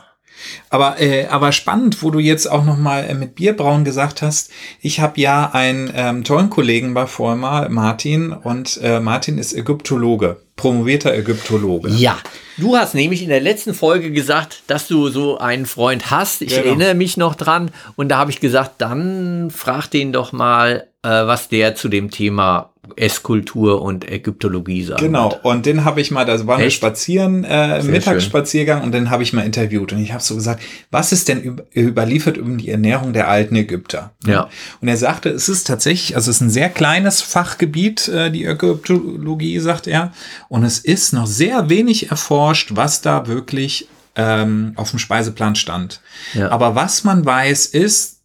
[0.68, 4.50] Aber, äh, aber spannend, wo du jetzt auch noch mal äh, mit Bierbrauen gesagt hast.
[4.80, 10.40] Ich habe ja einen ähm, tollen Kollegen bei Vollmar, Martin, und äh, Martin ist Ägyptologe,
[10.56, 11.90] promovierter Ägyptologe.
[11.90, 12.18] Ja,
[12.56, 16.42] du hast nämlich in der letzten Folge gesagt, dass du so einen Freund hast.
[16.42, 16.66] Ich genau.
[16.66, 17.70] erinnere mich noch dran.
[17.96, 22.10] Und da habe ich gesagt, dann frag den doch mal, äh, was der zu dem
[22.10, 25.04] Thema Esskultur und Ägyptologie sagen.
[25.04, 25.44] Genau, wird.
[25.44, 28.86] und den habe ich mal, da war ein Spazieren, äh, Mittagsspaziergang schön.
[28.86, 32.36] und den habe ich mal interviewt und ich habe so gesagt, was ist denn überliefert
[32.36, 34.12] über die Ernährung der alten Ägypter?
[34.26, 34.48] Ja.
[34.80, 38.44] Und er sagte, es ist tatsächlich, also es ist ein sehr kleines Fachgebiet, äh, die
[38.44, 40.12] Ägyptologie, sagt er,
[40.48, 46.00] und es ist noch sehr wenig erforscht, was da wirklich ähm, auf dem Speiseplan stand.
[46.34, 46.50] Ja.
[46.50, 48.20] Aber was man weiß, ist,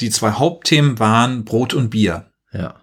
[0.00, 2.30] die zwei Hauptthemen waren Brot und Bier.
[2.52, 2.74] Ja.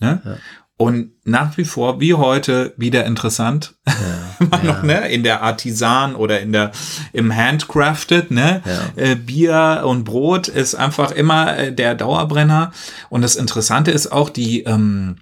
[0.00, 0.22] Ne?
[0.24, 0.36] ja.
[0.80, 3.74] Und nach wie vor, wie heute, wieder interessant.
[3.86, 3.94] Ja,
[4.56, 4.62] ja.
[4.62, 5.10] noch, ne?
[5.10, 6.72] In der Artisan oder in der,
[7.12, 8.62] im Handcrafted, ne?
[8.64, 9.02] Ja.
[9.04, 12.72] Äh, Bier und Brot ist einfach immer äh, der Dauerbrenner.
[13.10, 15.16] Und das Interessante ist auch, die, ähm,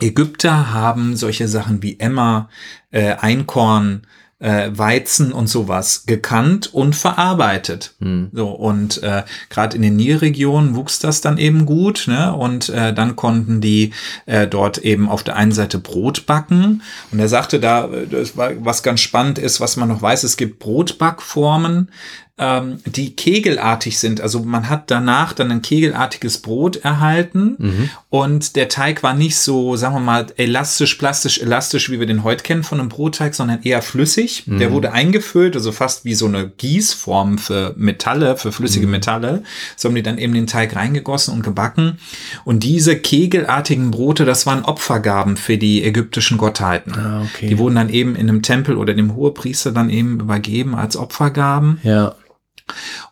[0.00, 2.48] Ägypter haben solche Sachen wie Emma,
[2.92, 4.06] äh, Einkorn,
[4.44, 7.94] äh, Weizen und sowas gekannt und verarbeitet.
[8.00, 8.28] Hm.
[8.32, 12.34] So und äh, gerade in den Nilregionen wuchs das dann eben gut, ne?
[12.34, 13.92] Und äh, dann konnten die
[14.26, 18.36] äh, dort eben auf der einen Seite Brot backen und er sagte da, äh, das
[18.36, 21.88] war, was ganz spannend ist, was man noch weiß, es gibt Brotbackformen,
[22.36, 24.20] ähm, die kegelartig sind.
[24.20, 27.90] Also man hat danach dann ein kegelartiges Brot erhalten mhm.
[28.10, 32.24] und der Teig war nicht so, sagen wir mal, elastisch, plastisch, elastisch, wie wir den
[32.24, 34.48] heute kennen von einem Brotteig, sondern eher flüssig.
[34.48, 34.58] Mhm.
[34.58, 38.92] Der wurde eingefüllt, also fast wie so eine Gießform für Metalle, für flüssige mhm.
[38.92, 39.44] Metalle.
[39.76, 41.98] So haben die dann eben den Teig reingegossen und gebacken.
[42.44, 46.94] Und diese kegelartigen Brote, das waren Opfergaben für die ägyptischen Gottheiten.
[46.94, 47.46] Ah, okay.
[47.46, 51.78] Die wurden dann eben in einem Tempel oder dem Hohepriester dann eben übergeben als Opfergaben.
[51.84, 52.16] Ja.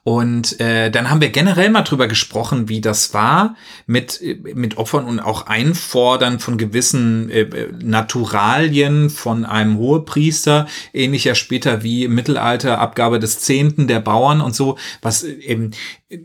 [0.02, 3.54] Und äh, dann haben wir generell mal drüber gesprochen, wie das war
[3.86, 11.34] mit, mit Opfern und auch Einfordern von gewissen äh, Naturalien von einem Hohepriester, ähnlich ja
[11.34, 15.72] später wie im Mittelalter, Abgabe des Zehnten der Bauern und so, was eben,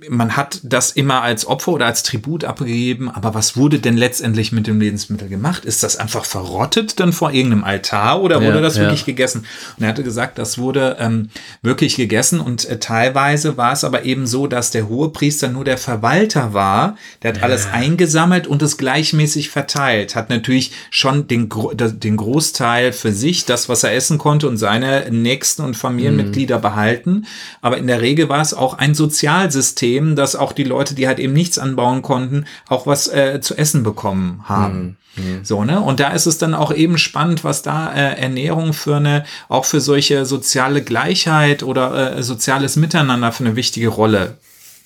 [0.09, 4.51] man hat das immer als Opfer oder als Tribut abgegeben, aber was wurde denn letztendlich
[4.51, 5.65] mit dem Lebensmittel gemacht?
[5.65, 9.05] Ist das einfach verrottet dann vor irgendeinem Altar oder wurde ja, das wirklich ja.
[9.05, 9.45] gegessen?
[9.77, 11.29] Und er hatte gesagt, das wurde ähm,
[11.61, 15.65] wirklich gegessen und äh, teilweise war war es aber eben so, dass der Hohepriester nur
[15.65, 16.95] der Verwalter war.
[17.21, 17.43] Der hat ja.
[17.43, 20.15] alles eingesammelt und es gleichmäßig verteilt.
[20.15, 25.11] Hat natürlich schon den, den Großteil für sich, das, was er essen konnte und seine
[25.11, 26.61] Nächsten und Familienmitglieder mhm.
[26.61, 27.25] behalten.
[27.61, 29.76] Aber in der Regel war es auch ein Sozialsystem,
[30.15, 33.83] dass auch die Leute, die halt eben nichts anbauen konnten, auch was äh, zu essen
[33.83, 34.97] bekommen haben.
[35.15, 35.43] Mhm.
[35.43, 35.81] So, ne?
[35.81, 39.65] Und da ist es dann auch eben spannend, was da äh, Ernährung für eine, auch
[39.65, 44.37] für solche soziale Gleichheit oder äh, soziales Miteinander für eine wichtige Rolle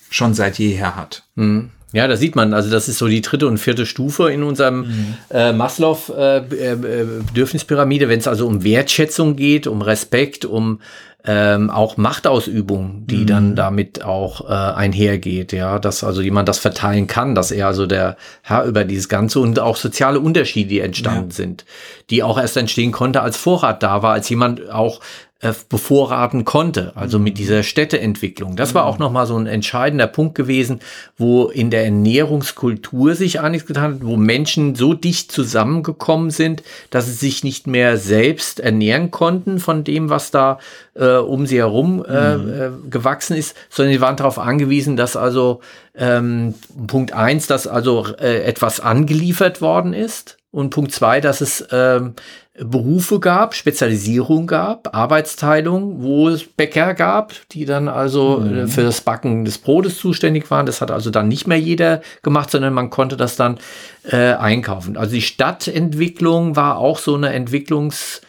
[0.10, 1.24] schon seit jeher hat.
[1.36, 1.72] Mhm.
[1.94, 4.88] Ja, da sieht man, also das ist so die dritte und vierte Stufe in unserem
[4.88, 5.16] mhm.
[5.30, 10.80] äh, Maslow-Bedürfnispyramide, äh, äh, wenn es also um Wertschätzung geht, um Respekt, um
[11.26, 13.28] ähm, auch Machtausübung, die mhm.
[13.28, 17.86] dann damit auch äh, einhergeht, ja, dass also jemand das verteilen kann, dass er also
[17.86, 21.36] der Herr über dieses Ganze und auch soziale Unterschiede, die entstanden ja.
[21.36, 21.66] sind,
[22.10, 25.00] die auch erst entstehen konnte, als Vorrat da war, als jemand auch
[25.42, 28.56] äh, bevorraten konnte, also mit dieser Städteentwicklung.
[28.56, 30.82] Das war auch nochmal so ein entscheidender Punkt gewesen,
[31.18, 37.08] wo in der Ernährungskultur sich einiges getan hat, wo Menschen so dicht zusammengekommen sind, dass
[37.08, 40.60] sie sich nicht mehr selbst ernähren konnten von dem, was da
[40.94, 42.50] äh, um sie herum äh, mhm.
[42.50, 45.62] äh, gewachsen ist, sondern sie waren darauf angewiesen, dass also
[45.96, 46.54] ähm,
[46.88, 52.14] Punkt eins, dass also äh, etwas angeliefert worden ist und Punkt zwei, dass es ähm,
[52.60, 58.68] Berufe gab, Spezialisierung gab, Arbeitsteilung, wo es Bäcker gab, die dann also mhm.
[58.68, 60.66] für das Backen des Brotes zuständig waren.
[60.66, 63.58] Das hat also dann nicht mehr jeder gemacht, sondern man konnte das dann
[64.04, 64.98] äh, einkaufen.
[64.98, 68.22] Also die Stadtentwicklung war auch so eine Entwicklungsschub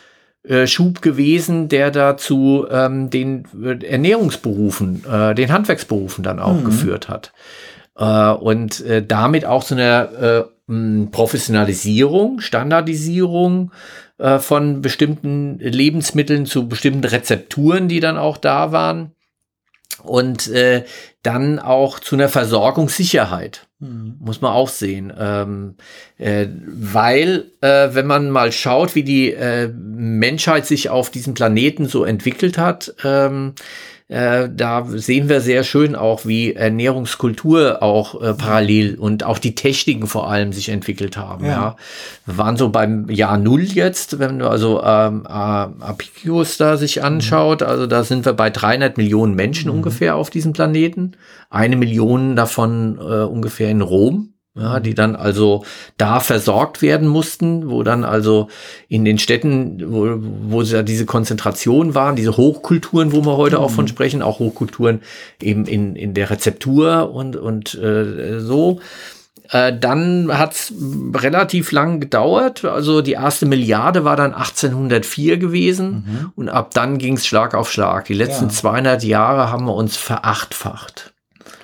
[0.44, 6.64] äh, gewesen, der dazu ähm, den äh, Ernährungsberufen, äh, den Handwerksberufen dann auch mhm.
[6.64, 7.32] geführt hat.
[7.96, 10.48] Äh, und äh, damit auch zu einer
[11.10, 13.72] Professionalisierung, Standardisierung
[14.18, 19.12] äh, von bestimmten Lebensmitteln zu bestimmten Rezepturen, die dann auch da waren.
[20.02, 20.84] Und äh,
[21.22, 23.68] dann auch zu einer Versorgungssicherheit.
[23.78, 24.16] Mhm.
[24.18, 25.12] Muss man auch sehen.
[25.16, 25.76] Ähm,
[26.18, 31.86] äh, weil, äh, wenn man mal schaut, wie die äh, Menschheit sich auf diesem Planeten
[31.86, 33.54] so entwickelt hat, ähm,
[34.12, 39.54] äh, da sehen wir sehr schön auch, wie Ernährungskultur auch äh, parallel und auch die
[39.54, 41.46] Techniken vor allem sich entwickelt haben.
[41.46, 41.50] Ja.
[41.50, 41.76] ja.
[42.26, 47.02] Wir waren so beim Jahr Null jetzt, wenn du also ähm, äh, Apicius da sich
[47.02, 47.66] anschaut, mhm.
[47.66, 49.78] also da sind wir bei 300 Millionen Menschen mhm.
[49.78, 51.12] ungefähr auf diesem Planeten.
[51.48, 55.64] Eine Million davon äh, ungefähr in Rom ja, die dann also
[55.96, 58.48] da versorgt werden mussten, wo dann also
[58.88, 63.62] in den Städten, wo, wo ja diese Konzentration waren, diese Hochkulturen, wo wir heute mhm.
[63.62, 63.88] auch von mhm.
[63.88, 65.00] sprechen, auch Hochkulturen
[65.40, 68.80] eben in, in der Rezeptur und, und äh, so.
[69.48, 70.72] Äh, dann hat's
[71.14, 72.64] relativ lang gedauert.
[72.64, 76.32] Also die erste Milliarde war dann 1804 gewesen mhm.
[76.36, 78.04] und ab dann ging's Schlag auf Schlag.
[78.04, 78.50] Die letzten ja.
[78.50, 81.11] 200 Jahre haben wir uns verachtfacht.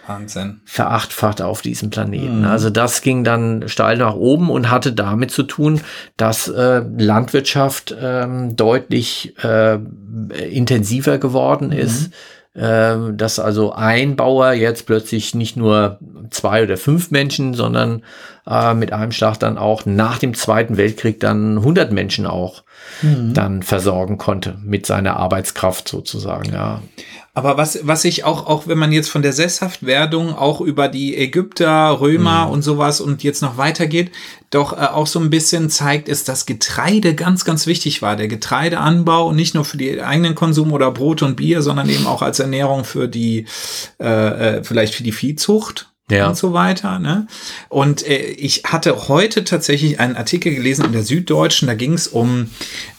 [0.09, 0.61] Wahnsinn.
[0.65, 2.41] Verachtfacht auf diesem Planeten.
[2.41, 2.45] Mhm.
[2.47, 5.81] Also das ging dann steil nach oben und hatte damit zu tun,
[6.17, 9.79] dass äh, Landwirtschaft ähm, deutlich äh,
[10.51, 11.73] intensiver geworden mhm.
[11.73, 12.11] ist.
[12.55, 16.01] äh, dass also ein Bauer jetzt plötzlich nicht nur
[16.31, 18.03] zwei oder fünf Menschen, sondern
[18.49, 22.63] äh, mit einem Schlag dann auch nach dem Zweiten Weltkrieg dann 100 Menschen auch
[23.03, 23.35] mhm.
[23.35, 26.83] dann versorgen konnte mit seiner Arbeitskraft sozusagen, ja.
[27.35, 31.17] Aber was, was ich auch, auch wenn man jetzt von der Sesshaftwerdung auch über die
[31.17, 32.53] Ägypter, Römer mhm.
[32.53, 34.11] und sowas und jetzt noch weitergeht,
[34.51, 38.17] doch äh, auch so ein bisschen zeigt, ist, dass Getreide ganz, ganz wichtig war.
[38.17, 42.23] Der Getreideanbau nicht nur für die eigenen Konsum oder Brot und Bier, sondern eben auch
[42.23, 43.47] als Ernährung für die,
[44.01, 46.29] äh, äh vielleicht für die Viehzucht ja.
[46.29, 46.99] und so weiter.
[46.99, 47.27] Ne?
[47.69, 52.09] Und äh, ich hatte heute tatsächlich einen Artikel gelesen in der Süddeutschen, da ging es
[52.09, 52.51] um,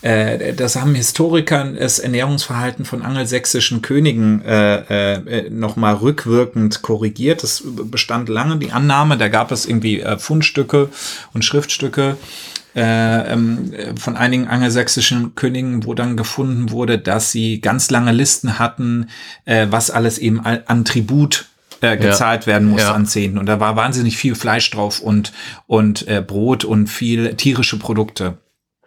[0.01, 7.43] äh, das haben Historiker das Ernährungsverhalten von angelsächsischen Königen äh, äh, nochmal rückwirkend korrigiert.
[7.43, 10.89] Das bestand lange die Annahme, da gab es irgendwie äh, Fundstücke
[11.33, 12.17] und Schriftstücke.
[12.75, 18.59] Äh, ähm, von einigen angelsächsischen Königen, wo dann gefunden wurde, dass sie ganz lange Listen
[18.59, 19.09] hatten,
[19.45, 21.48] äh, was alles eben an Tribut
[21.81, 22.47] äh, gezahlt ja.
[22.47, 22.93] werden muss ja.
[22.93, 23.37] an Zehnten.
[23.37, 25.33] Und da war wahnsinnig viel Fleisch drauf und,
[25.67, 28.37] und äh, Brot und viel tierische Produkte.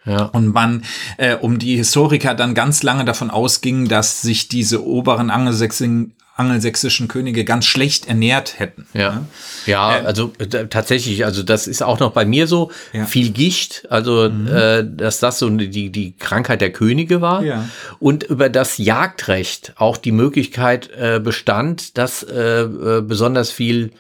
[0.05, 0.25] Ja.
[0.25, 0.83] Und man,
[1.17, 7.09] äh, um die Historiker dann ganz lange davon ausging, dass sich diese oberen angelsächsischen, angelsächsischen
[7.09, 8.87] Könige ganz schlecht ernährt hätten.
[8.95, 9.27] Ja, ne?
[9.67, 13.05] ja ähm, also äh, tatsächlich, also das ist auch noch bei mir so, ja.
[13.05, 14.49] viel Gicht, also mhm.
[14.49, 17.69] äh, dass das so die, die Krankheit der Könige war ja.
[17.99, 23.93] und über das Jagdrecht auch die Möglichkeit äh, bestand, dass äh, äh besonders viel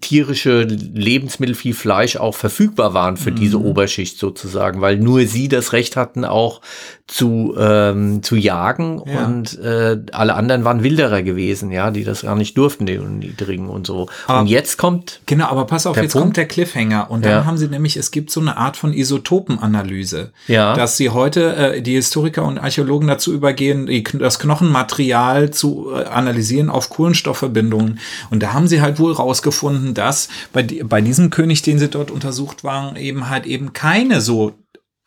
[0.00, 3.36] tierische Lebensmittel, viel Fleisch auch verfügbar waren für mhm.
[3.36, 6.60] diese Oberschicht sozusagen, weil nur sie das Recht hatten, auch
[7.08, 9.24] zu, ähm, zu jagen ja.
[9.24, 13.70] und äh, alle anderen waren Wilderer gewesen, ja, die das gar nicht durften, die Niedrigen
[13.70, 14.08] und so.
[14.26, 15.20] Aber, und jetzt kommt.
[15.24, 16.24] Genau, aber pass auf, jetzt Punkt.
[16.24, 17.10] kommt der Cliffhanger.
[17.10, 17.44] Und dann ja.
[17.46, 20.74] haben sie nämlich, es gibt so eine Art von Isotopenanalyse, ja.
[20.74, 26.04] dass sie heute, äh, die Historiker und Archäologen dazu übergehen, die, das Knochenmaterial zu äh,
[26.04, 28.00] analysieren auf Kohlenstoffverbindungen.
[28.28, 32.10] Und da haben sie halt wohl rausgefunden, dass bei, bei diesem König, den sie dort
[32.10, 34.54] untersucht waren, eben halt eben keine so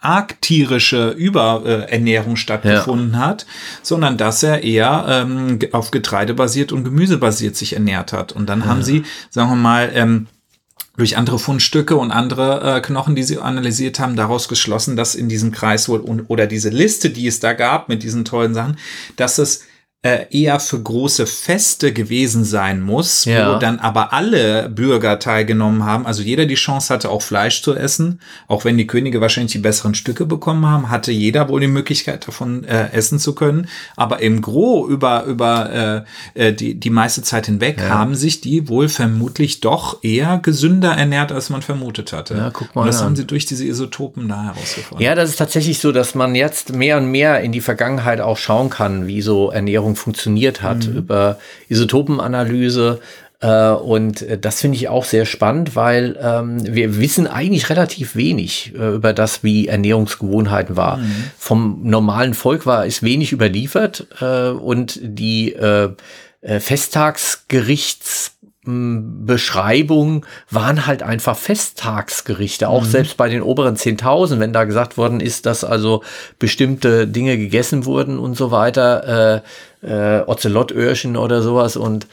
[0.02, 3.20] arg tierische Überernährung stattgefunden ja.
[3.20, 3.46] hat,
[3.84, 8.32] sondern dass er eher ähm, auf Getreide basiert und Gemüse basiert sich ernährt hat.
[8.32, 8.66] Und dann ja.
[8.66, 10.28] haben sie, sagen wir mal, ähm,
[10.98, 15.30] durch andere Fundstücke und andere äh, Knochen, die sie analysiert haben, daraus geschlossen, dass in
[15.30, 18.78] diesem Kreis wohl oder diese Liste, die es da gab mit diesen tollen Sachen,
[19.16, 19.66] dass es
[20.04, 23.54] eher für große Feste gewesen sein muss, ja.
[23.54, 27.76] wo dann aber alle Bürger teilgenommen haben, also jeder die Chance hatte, auch Fleisch zu
[27.76, 31.68] essen, auch wenn die Könige wahrscheinlich die besseren Stücke bekommen haben, hatte jeder wohl die
[31.68, 36.90] Möglichkeit davon äh, essen zu können, aber im Gro über über äh, äh, die die
[36.90, 37.90] meiste Zeit hinweg ja.
[37.90, 42.36] haben sich die wohl vermutlich doch eher gesünder ernährt, als man vermutet hatte.
[42.36, 43.06] Ja, guck mal und das an.
[43.06, 45.06] haben sie durch diese Isotopen da herausgefunden.
[45.06, 48.38] Ja, das ist tatsächlich so, dass man jetzt mehr und mehr in die Vergangenheit auch
[48.38, 50.98] schauen kann, wie so Ernährung Ernährung funktioniert hat, mhm.
[50.98, 51.38] über
[51.70, 53.00] Isotopenanalyse.
[53.42, 58.74] Äh, und das finde ich auch sehr spannend, weil ähm, wir wissen eigentlich relativ wenig
[58.76, 60.98] äh, über das, wie Ernährungsgewohnheiten war.
[60.98, 61.24] Mhm.
[61.38, 65.90] Vom normalen Volk war es wenig überliefert äh, und die äh,
[66.42, 72.90] äh Festtagsgerichts Beschreibungen waren halt einfach Festtagsgerichte, auch mhm.
[72.90, 76.04] selbst bei den oberen 10.000, wenn da gesagt worden ist, dass also
[76.38, 79.42] bestimmte Dinge gegessen wurden und so weiter, äh,
[79.84, 82.06] äh, Ozelottöhrchen oder sowas und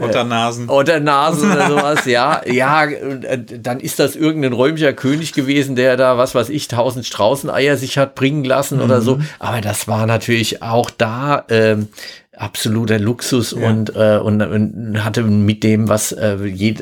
[0.00, 0.68] äh, Otternasen.
[0.68, 6.18] Otternasen oder sowas, ja, ja, äh, dann ist das irgendein römischer König gewesen, der da,
[6.18, 8.84] was weiß ich, tausend Straußeneier sich hat bringen lassen mhm.
[8.84, 11.90] oder so, aber das war natürlich auch da, ähm,
[12.42, 13.68] absoluter Luxus ja.
[13.68, 16.74] und, äh, und, und hatte mit dem, was äh, je,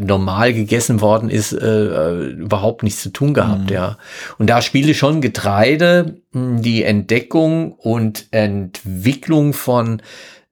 [0.00, 3.74] normal gegessen worden ist, äh, überhaupt nichts zu tun gehabt, mhm.
[3.74, 3.98] ja.
[4.38, 10.00] Und da spielte schon Getreide, hm, die Entdeckung und Entwicklung von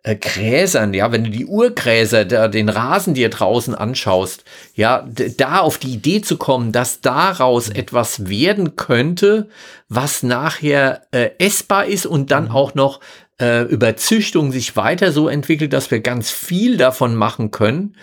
[0.03, 4.45] äh, Gräsern, ja, wenn du die Urgräser, der, den Rasen dir draußen anschaust,
[4.75, 5.07] ja,
[5.39, 7.77] da auf die Idee zu kommen, dass daraus mhm.
[7.77, 9.49] etwas werden könnte,
[9.89, 12.51] was nachher äh, essbar ist und dann mhm.
[12.51, 13.01] auch noch
[13.41, 17.95] äh, über Züchtung sich weiter so entwickelt, dass wir ganz viel davon machen können,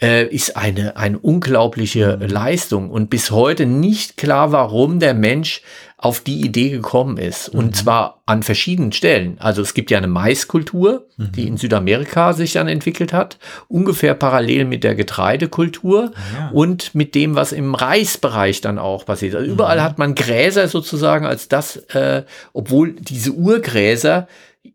[0.00, 2.18] äh, ist eine, eine unglaubliche.
[2.20, 5.62] Leistung und bis heute nicht klar, warum der Mensch
[5.96, 7.48] auf die Idee gekommen ist.
[7.48, 7.74] Und mhm.
[7.74, 9.36] zwar an verschiedenen Stellen.
[9.40, 11.32] Also es gibt ja eine Maiskultur, mhm.
[11.32, 16.50] die in Südamerika sich dann entwickelt hat, ungefähr parallel mit der Getreidekultur ja.
[16.52, 19.34] und mit dem, was im Reisbereich dann auch passiert.
[19.34, 19.82] Also überall mhm.
[19.82, 22.22] hat man Gräser sozusagen als das, äh,
[22.52, 24.28] obwohl diese Urgräser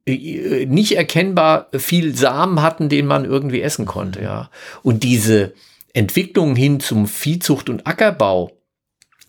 [0.06, 4.50] nicht erkennbar viel Samen hatten, den man irgendwie essen konnte, ja.
[4.82, 5.54] Und diese
[5.94, 8.52] Entwicklung hin zum Viehzucht und Ackerbau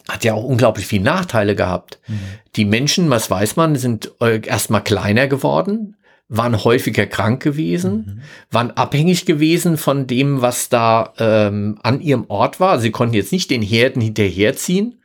[0.08, 1.98] hat ja auch unglaublich viele Nachteile gehabt.
[2.06, 2.18] Mhm.
[2.56, 5.96] Die Menschen, was weiß man, sind äh, erstmal kleiner geworden,
[6.28, 8.20] waren häufiger krank gewesen, mhm.
[8.50, 12.80] waren abhängig gewesen von dem, was da ähm, an ihrem Ort war.
[12.80, 15.00] Sie konnten jetzt nicht den Herden hinterherziehen,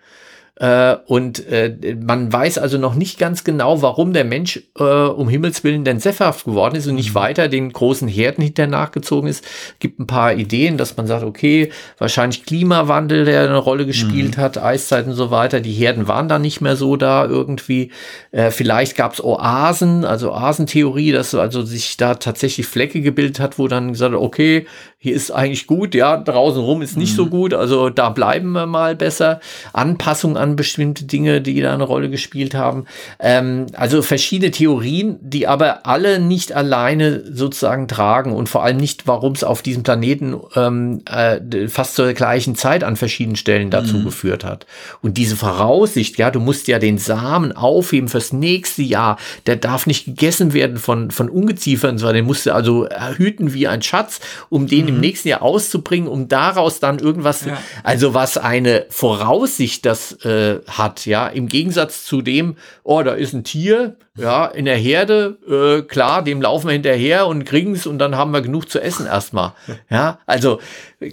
[0.60, 5.30] äh, und äh, man weiß also noch nicht ganz genau, warum der Mensch äh, um
[5.30, 7.16] Himmels Willen denn sesshaft geworden ist und nicht mhm.
[7.16, 9.46] weiter den großen Herden hinter nachgezogen ist.
[9.80, 14.42] Gibt ein paar Ideen, dass man sagt, okay, wahrscheinlich Klimawandel, der eine Rolle gespielt mhm.
[14.42, 15.62] hat, Eiszeit und so weiter.
[15.62, 17.92] Die Herden waren da nicht mehr so da irgendwie.
[18.32, 23.60] Äh, vielleicht gab es Oasen, also Oasentheorie, dass also sich da tatsächlich Flecke gebildet hat,
[23.60, 24.66] wo dann gesagt, okay,
[25.02, 27.16] hier ist eigentlich gut, ja, draußen rum ist nicht mhm.
[27.16, 29.40] so gut, also da bleiben wir mal besser.
[29.72, 32.84] Anpassung an bestimmte Dinge, die da eine Rolle gespielt haben.
[33.18, 39.08] Ähm, also verschiedene Theorien, die aber alle nicht alleine sozusagen tragen und vor allem nicht,
[39.08, 44.00] warum es auf diesem Planeten ähm, äh, fast zur gleichen Zeit an verschiedenen Stellen dazu
[44.00, 44.04] mhm.
[44.04, 44.66] geführt hat.
[45.02, 49.88] Und diese Voraussicht, ja, du musst ja den Samen aufheben fürs nächste Jahr, der darf
[49.88, 52.86] nicht gegessen werden von, von Ungeziefern, sondern den musst du also
[53.16, 54.20] hüten wie ein Schatz,
[54.50, 55.02] um den im mhm.
[55.02, 57.58] nächsten Jahr auszubringen, um daraus dann irgendwas, ja.
[57.84, 63.34] also was eine Voraussicht das äh, hat, ja, im Gegensatz zu dem, oh, da ist
[63.34, 67.88] ein Tier, ja, in der Herde, äh, klar, dem laufen wir hinterher und kriegen es
[67.88, 69.54] und dann haben wir genug zu essen erstmal.
[69.90, 70.60] Ja, also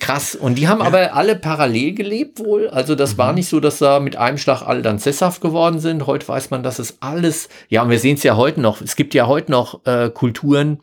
[0.01, 0.35] krass.
[0.35, 0.87] Und die haben ja.
[0.87, 2.69] aber alle parallel gelebt wohl.
[2.69, 3.19] Also das mhm.
[3.19, 6.07] war nicht so, dass da mit einem Schlag alle dann sesshaft geworden sind.
[6.07, 8.81] Heute weiß man, dass es alles, ja, und wir sehen es ja heute noch.
[8.81, 10.81] Es gibt ja heute noch äh, Kulturen,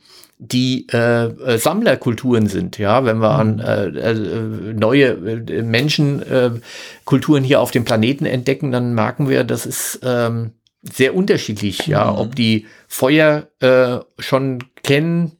[0.51, 2.77] die äh, äh, Sammlerkulturen sind.
[2.77, 3.61] Ja, wenn wir an mhm.
[3.61, 10.01] äh, äh, neue äh, Menschenkulturen hier auf dem Planeten entdecken, dann merken wir, das ist
[10.03, 11.87] ähm, sehr unterschiedlich.
[11.87, 12.17] Ja, mhm.
[12.17, 15.37] ob die Feuer äh, schon kennen,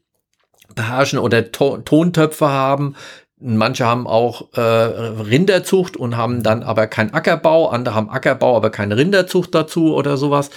[0.74, 2.95] beherrschen oder to Tontöpfe haben,
[3.45, 8.69] Manche haben auch äh, Rinderzucht und haben dann aber keinen Ackerbau, andere haben Ackerbau, aber
[8.69, 10.49] keine Rinderzucht dazu oder sowas.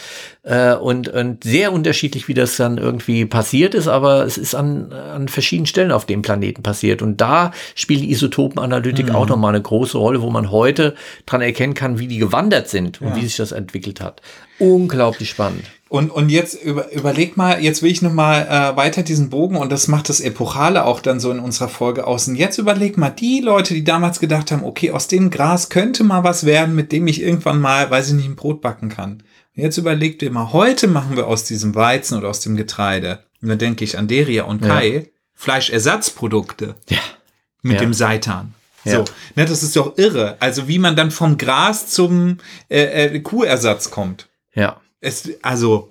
[0.45, 4.93] Äh, und, und sehr unterschiedlich, wie das dann irgendwie passiert ist, aber es ist an,
[4.93, 7.03] an verschiedenen Stellen auf dem Planeten passiert.
[7.03, 9.17] Und da spielt die Isotopenanalytik mhm.
[9.17, 10.95] auch nochmal eine große Rolle, wo man heute
[11.27, 13.17] dran erkennen kann, wie die gewandert sind und ja.
[13.17, 14.23] wie sich das entwickelt hat.
[14.61, 15.65] Unglaublich spannend.
[15.89, 19.57] Und, und jetzt über, überleg mal, jetzt will ich noch mal äh, weiter diesen Bogen
[19.57, 22.27] und das macht das Epochale auch dann so in unserer Folge aus.
[22.27, 26.03] Und jetzt überleg mal, die Leute, die damals gedacht haben, okay, aus dem Gras könnte
[26.03, 29.23] mal was werden, mit dem ich irgendwann mal, weiß ich nicht, ein Brot backen kann.
[29.57, 33.21] Und jetzt überleg dir mal, heute machen wir aus diesem Weizen oder aus dem Getreide,
[33.41, 35.03] und da denke ich an Deria und Kai, ja.
[35.35, 36.75] Fleischersatzprodukte.
[36.89, 36.99] Ja.
[37.63, 37.81] Mit ja.
[37.81, 38.55] dem Seitan.
[38.85, 40.37] So, ne, das ist doch irre.
[40.39, 44.29] Also wie man dann vom Gras zum äh, äh, Kuhersatz kommt.
[44.55, 44.81] Ja.
[45.07, 45.89] Es, also,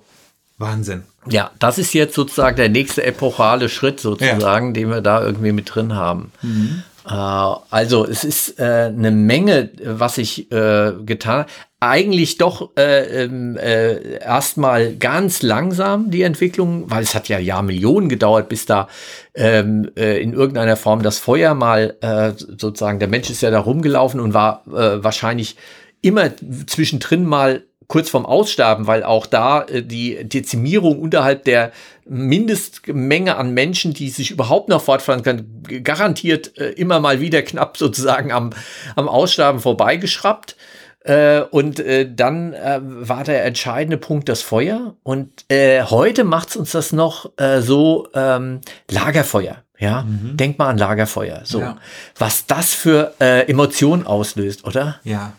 [0.58, 1.04] Wahnsinn.
[1.28, 4.72] Ja, das ist jetzt sozusagen der nächste epochale Schritt sozusagen, ja.
[4.72, 6.32] den wir da irgendwie mit drin haben.
[6.42, 6.82] Mhm.
[7.06, 11.50] Äh, also es ist äh, eine Menge, was ich äh, getan habe.
[11.78, 18.08] Eigentlich doch äh, ähm, äh, erstmal ganz langsam die Entwicklung, weil es hat ja Jahrmillionen
[18.08, 18.88] gedauert, bis da
[19.34, 21.96] ähm, äh, in irgendeiner Form das Feuer mal
[22.36, 25.56] sozusagen, der Mensch ist ja da rumgelaufen und war wahrscheinlich
[26.00, 26.30] immer
[26.66, 31.72] zwischendrin mal kurz vorm Aussterben, weil auch da äh, die Dezimierung unterhalb der
[32.04, 37.76] Mindestmenge an Menschen, die sich überhaupt noch fortfahren können, garantiert äh, immer mal wieder knapp
[37.76, 38.50] sozusagen am,
[38.94, 40.56] am Aussterben vorbeigeschraubt.
[41.00, 44.96] Äh, und äh, dann äh, war der entscheidende Punkt das Feuer.
[45.04, 47.30] Und äh, heute macht's uns das noch
[47.60, 48.60] so ähm,
[48.90, 49.62] Lagerfeuer.
[49.78, 50.36] Ja, mhm.
[50.36, 51.42] denk mal an Lagerfeuer.
[51.44, 51.76] So, ja.
[52.16, 55.00] was das für äh, Emotionen auslöst, oder?
[55.04, 55.34] Ja,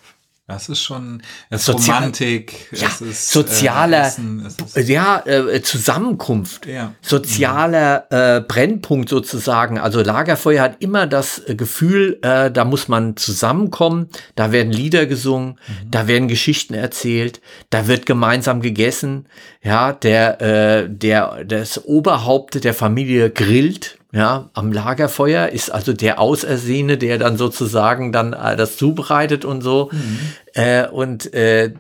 [0.48, 5.62] das ist schon das Sozial Romantik, ja, es ist sozialer, äh, Essen, ist ja äh,
[5.62, 6.94] Zusammenkunft, ja.
[7.02, 9.78] sozialer äh, Brennpunkt sozusagen.
[9.78, 15.06] Also Lagerfeuer hat immer das äh, Gefühl, äh, da muss man zusammenkommen, da werden Lieder
[15.06, 15.92] gesungen, mhm.
[15.92, 19.28] da werden Geschichten erzählt, da wird gemeinsam gegessen.
[19.62, 26.20] Ja, der äh, der das Oberhaupt der Familie grillt ja, am Lagerfeuer ist also der
[26.20, 29.90] Ausersehene, der dann sozusagen dann äh, das zubereitet und so.
[29.92, 30.20] Mhm.
[30.54, 31.74] Äh, und äh,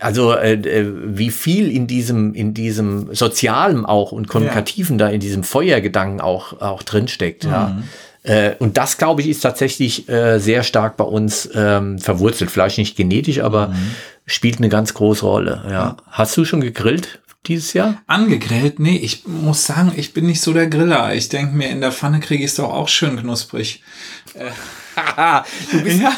[0.00, 5.06] also äh, äh, wie viel in diesem, in diesem Sozialen auch und Kommunikativen ja.
[5.06, 7.50] da in diesem Feuergedanken auch, auch drinsteckt, mhm.
[7.50, 7.78] ja.
[8.22, 12.50] Äh, und das, glaube ich, ist tatsächlich äh, sehr stark bei uns ähm, verwurzelt.
[12.50, 13.90] Vielleicht nicht genetisch, aber mhm.
[14.24, 15.62] spielt eine ganz große Rolle.
[15.70, 15.98] Ja.
[16.10, 17.20] Hast du schon gegrillt?
[17.46, 18.02] Dieses Jahr?
[18.06, 18.78] Angegrillt?
[18.78, 21.14] Nee, ich muss sagen, ich bin nicht so der Griller.
[21.14, 23.82] Ich denke mir, in der Pfanne kriege ich es doch auch schön knusprig.
[24.34, 24.50] Äh.
[25.72, 26.12] du bist, ja.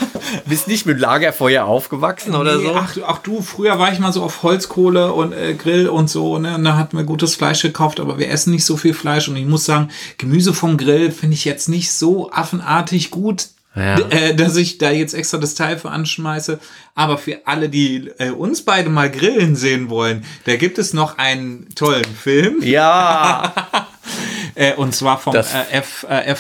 [0.45, 2.75] bist, nicht mit Lagerfeuer aufgewachsen nee, oder so?
[2.75, 6.39] Ach, ach, du, früher war ich mal so auf Holzkohle und äh, Grill und so,
[6.39, 6.57] ne?
[6.57, 9.29] Und da hatten wir gutes Fleisch gekauft, aber wir essen nicht so viel Fleisch.
[9.29, 13.99] Und ich muss sagen, Gemüse vom Grill finde ich jetzt nicht so affenartig gut ja.
[14.09, 16.59] äh, dass ich da jetzt extra das Teil für anschmeiße.
[16.95, 21.19] Aber für alle, die äh, uns beide mal grillen sehen wollen, da gibt es noch
[21.19, 22.63] einen tollen Film.
[22.63, 23.55] Ja.
[24.57, 26.35] Äh, und zwar vom äh, F, äh, äh,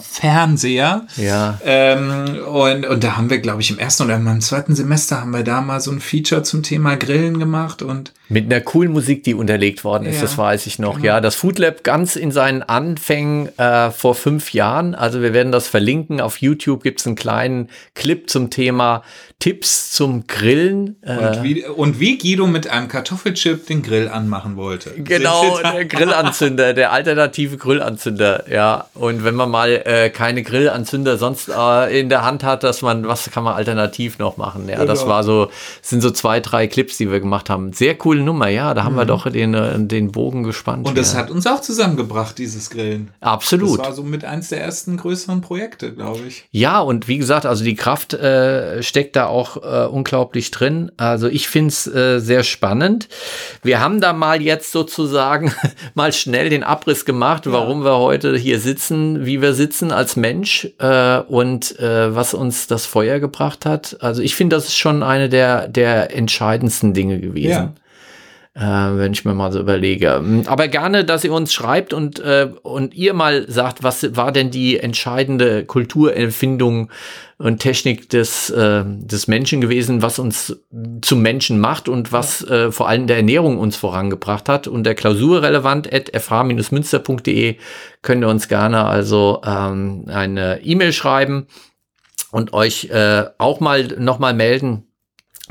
[0.00, 1.06] Fernseher.
[1.16, 1.60] Ja.
[1.64, 5.32] Ähm, und, und da haben wir, glaube ich, im ersten oder im zweiten Semester haben
[5.32, 9.24] wir da mal so ein Feature zum Thema Grillen gemacht und mit einer coolen Musik,
[9.24, 10.94] die unterlegt worden ist, ja, das weiß ich noch.
[10.94, 11.06] Genau.
[11.06, 14.94] Ja, das Food Lab ganz in seinen Anfängen äh, vor fünf Jahren.
[14.94, 16.20] Also wir werden das verlinken.
[16.20, 19.02] Auf YouTube gibt es einen kleinen Clip zum Thema
[19.40, 20.96] Tipps zum Grillen.
[21.02, 24.90] Äh, und, wie, und wie Guido mit einem Kartoffelchip den Grill anmachen wollte.
[24.96, 28.44] Genau, der Grillanzünder, der alternative Grillanzünder.
[28.50, 32.82] Ja, und wenn man mal äh, keine Grillanzünder sonst äh, in der Hand hat, dass
[32.82, 34.68] man, was kann man alternativ noch machen?
[34.68, 34.86] Ja, genau.
[34.86, 35.50] das war so,
[35.82, 37.72] sind so zwei, drei Clips, die wir gemacht haben.
[37.72, 38.98] Sehr coole Nummer, ja, da haben mhm.
[38.98, 40.86] wir doch den, äh, den Bogen gespannt.
[40.86, 41.20] Und das ja.
[41.20, 43.10] hat uns auch zusammengebracht, dieses Grillen.
[43.20, 43.78] Absolut.
[43.78, 46.44] Das war so mit eins der ersten größeren Projekte, glaube ich.
[46.52, 50.92] Ja, und wie gesagt, also die Kraft äh, steckt da auch äh, unglaublich drin.
[50.96, 53.08] Also ich finde es äh, sehr spannend.
[53.62, 55.52] Wir haben da mal jetzt sozusagen
[55.94, 57.52] mal schnell den Abriss gemacht, ja.
[57.52, 62.66] warum wir heute hier sitzen, wie wir sitzen als Mensch äh, und äh, was uns
[62.66, 63.96] das Feuer gebracht hat.
[64.00, 67.50] Also ich finde, das ist schon eine der, der entscheidendsten Dinge gewesen.
[67.50, 67.72] Ja
[68.54, 70.22] äh, wenn ich mir mal so überlege.
[70.46, 74.50] Aber gerne, dass ihr uns schreibt und, äh, und ihr mal sagt, was war denn
[74.50, 76.90] die entscheidende Kulturempfindung
[77.38, 80.60] und Technik des, äh, des Menschen gewesen, was uns
[81.00, 84.66] zum Menschen macht und was äh, vor allem der Ernährung uns vorangebracht hat.
[84.66, 87.56] Und der klausurrelevant at fh-münster.de
[88.02, 91.46] könnt ihr uns gerne also ähm, eine E-Mail schreiben
[92.32, 94.88] und euch äh, auch mal nochmal melden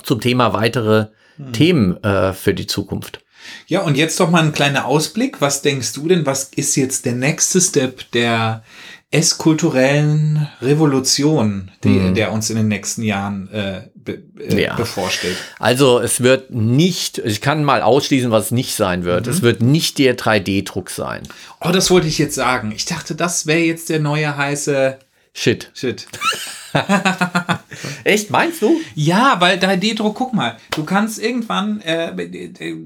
[0.04, 1.08] zum Thema weitere
[1.40, 1.54] hm.
[1.54, 3.22] Themen äh, für die Zukunft.
[3.68, 5.42] Ja, und jetzt doch mal ein kleiner Ausblick.
[5.42, 8.64] Was denkst du denn, was ist jetzt der nächste Step der
[9.12, 12.14] esskulturellen Revolution, die, hm.
[12.14, 14.76] der uns in den nächsten Jahren äh, be, äh, ja.
[14.76, 15.38] bevorsteht?
[15.58, 19.26] Also es wird nicht, ich kann mal ausschließen, was es nicht sein wird.
[19.26, 19.32] Mhm.
[19.32, 21.24] Es wird nicht der 3D-Druck sein.
[21.62, 22.72] Oh, das wollte ich jetzt sagen.
[22.76, 25.00] Ich dachte, das wäre jetzt der neue heiße
[25.34, 25.72] Shit.
[25.74, 26.08] Shit.
[28.04, 28.80] Echt, meinst du?
[28.96, 32.12] Ja, weil 3D-Druck, guck mal, du kannst irgendwann, äh,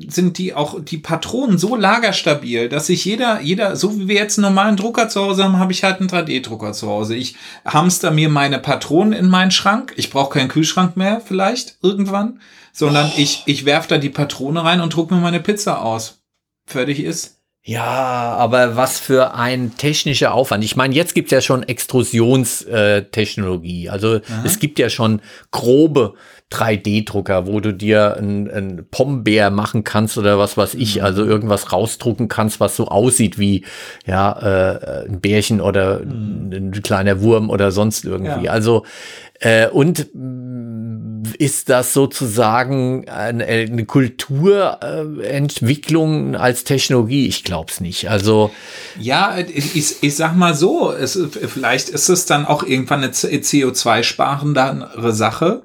[0.08, 4.38] sind die auch die Patronen so lagerstabil, dass sich jeder, jeder, so wie wir jetzt
[4.38, 7.16] einen normalen Drucker zu Hause haben, habe ich halt einen 3D-Drucker zu Hause.
[7.16, 9.94] Ich hamster mir meine Patronen in meinen Schrank.
[9.96, 12.40] Ich brauche keinen Kühlschrank mehr, vielleicht, irgendwann,
[12.72, 13.20] sondern oh.
[13.20, 16.22] ich, ich werfe da die Patrone rein und druck mir meine Pizza aus.
[16.66, 17.43] Fertig ist.
[17.66, 20.66] Ja, aber was für ein technischer Aufwand.
[20.66, 23.90] Ich meine, jetzt gibt es ja schon Extrusionstechnologie.
[23.90, 24.44] Also Aha.
[24.44, 26.16] es gibt ja schon grobe
[26.54, 31.04] 3D-Drucker, wo du dir ein, ein Pombeer machen kannst oder was weiß ich, mhm.
[31.04, 33.66] also irgendwas rausdrucken kannst, was so aussieht wie
[34.06, 36.52] ja äh, ein Bärchen oder mhm.
[36.52, 38.46] ein kleiner Wurm oder sonst irgendwie.
[38.46, 38.52] Ja.
[38.52, 38.86] Also
[39.40, 40.08] äh, und
[41.38, 47.28] ist das sozusagen eine, eine Kulturentwicklung als Technologie?
[47.28, 48.10] Ich glaube es nicht.
[48.10, 48.50] Also
[49.00, 55.12] ja, ich, ich sag mal so, es, vielleicht ist es dann auch irgendwann eine CO2-sparendere
[55.12, 55.64] Sache.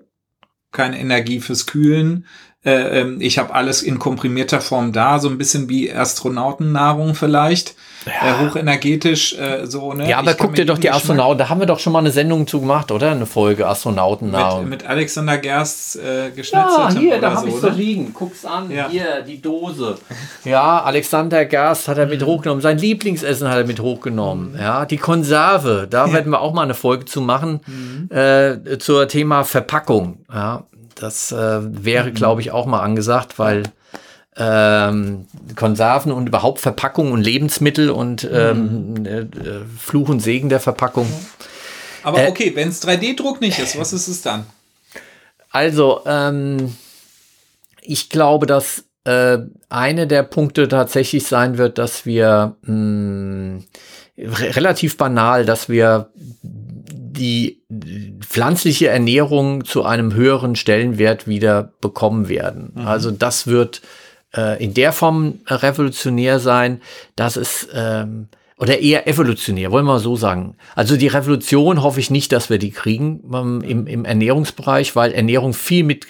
[0.71, 2.27] Keine Energie fürs Kühlen.
[2.65, 7.77] Äh, ähm, ich habe alles in komprimierter Form da, so ein bisschen wie Astronautennahrung vielleicht
[8.05, 8.13] ja.
[8.13, 9.93] äh, hochenergetisch äh, so.
[9.93, 10.09] Ne?
[10.09, 12.49] Ja, aber guck dir doch die Astronauten, da haben wir doch schon mal eine Sendung
[12.49, 13.13] zu gemacht, oder?
[13.13, 14.69] Eine Folge Astronautennahrung.
[14.69, 16.95] Mit, mit Alexander Gerst äh, geschnetzelt.
[16.95, 18.13] Ja, hier, da habe so, ich so liegen.
[18.13, 18.89] Guck's an, ja.
[18.89, 19.97] hier, die Dose.
[20.45, 22.27] Ja, Alexander Gerst hat er mit mhm.
[22.27, 22.61] hochgenommen.
[22.61, 24.53] Sein Lieblingsessen hat er mit hochgenommen.
[24.53, 24.59] Mhm.
[24.59, 26.13] Ja, die Konserve, da ja.
[26.13, 28.11] werden wir auch mal eine Folge zu machen, mhm.
[28.11, 30.25] äh, zur Thema Verpackung.
[30.33, 30.65] Ja,
[31.01, 33.65] das äh, wäre, glaube ich, auch mal angesagt, weil
[34.37, 35.27] ähm,
[35.57, 39.07] Konserven und überhaupt Verpackung und Lebensmittel und ähm, mhm.
[39.07, 39.27] äh,
[39.79, 41.13] Fluch und Segen der Verpackung.
[42.03, 44.47] Aber äh, okay, wenn es 3D-Druck nicht ist, was ist es dann?
[45.51, 46.77] Also, ähm,
[47.81, 49.39] ich glaube, dass äh,
[49.69, 53.65] eine der Punkte tatsächlich sein wird, dass wir mh, hm,
[54.17, 56.11] relativ banal, dass wir
[57.19, 57.63] die
[58.21, 62.73] pflanzliche Ernährung zu einem höheren Stellenwert wieder bekommen werden.
[62.75, 62.87] Mhm.
[62.87, 63.83] Also das wird
[64.37, 66.81] äh, in der Form revolutionär sein,
[67.17, 70.57] dass es ähm, oder eher evolutionär, wollen wir so sagen.
[70.75, 75.13] Also die Revolution hoffe ich nicht, dass wir die kriegen ähm, im, im Ernährungsbereich, weil
[75.13, 76.07] Ernährung viel mit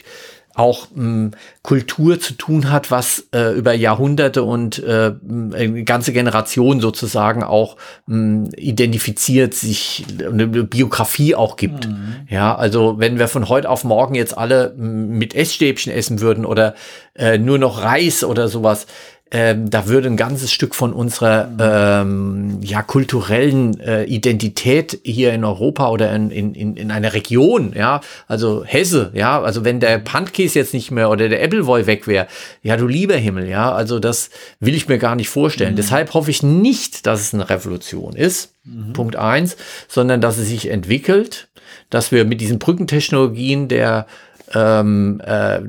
[0.58, 1.30] auch mh,
[1.62, 7.76] Kultur zu tun hat, was äh, über Jahrhunderte und äh, eine ganze Generation sozusagen auch
[8.06, 11.88] mh, identifiziert, sich eine Biografie auch gibt.
[11.88, 12.26] Mhm.
[12.28, 16.74] Ja, also wenn wir von heute auf morgen jetzt alle mit Essstäbchen essen würden oder
[17.14, 18.86] äh, nur noch Reis oder sowas,
[19.30, 25.44] ähm, da würde ein ganzes Stück von unserer ähm, ja, kulturellen äh, Identität hier in
[25.44, 30.58] Europa oder in, in, in einer Region, ja, also Hesse, ja, also wenn der Pantkäse
[30.58, 32.26] jetzt nicht mehr oder der Appleboy weg wäre,
[32.62, 35.72] ja, du lieber Himmel, ja, also das will ich mir gar nicht vorstellen.
[35.72, 35.76] Mhm.
[35.76, 38.94] Deshalb hoffe ich nicht, dass es eine Revolution ist, mhm.
[38.94, 39.58] Punkt eins,
[39.88, 41.48] sondern dass es sich entwickelt,
[41.90, 44.06] dass wir mit diesen Brückentechnologien der
[44.54, 45.60] ähm, äh,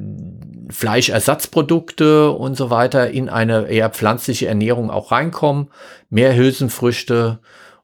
[0.71, 5.69] Fleischersatzprodukte und so weiter in eine eher pflanzliche Ernährung auch reinkommen,
[6.09, 7.39] mehr Hülsenfrüchte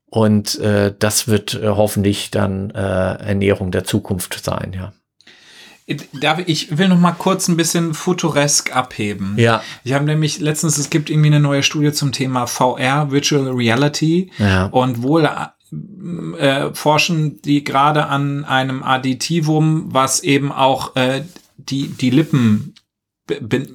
[0.06, 4.94] und äh, das wird äh, hoffentlich dann äh, Ernährung der Zukunft sein, ja.
[6.14, 9.36] Darf ich will noch mal kurz ein bisschen futuresk abheben.
[9.38, 9.62] Ja.
[9.84, 14.32] Ich habe nämlich letztens, es gibt irgendwie eine neue Studie zum Thema VR, Virtual Reality.
[14.40, 14.66] Ja.
[14.66, 15.30] Und wohl
[15.72, 21.24] äh, forschen die gerade an einem Additivum, was eben auch äh,
[21.58, 22.76] die, die Lippen
[23.26, 23.68] be,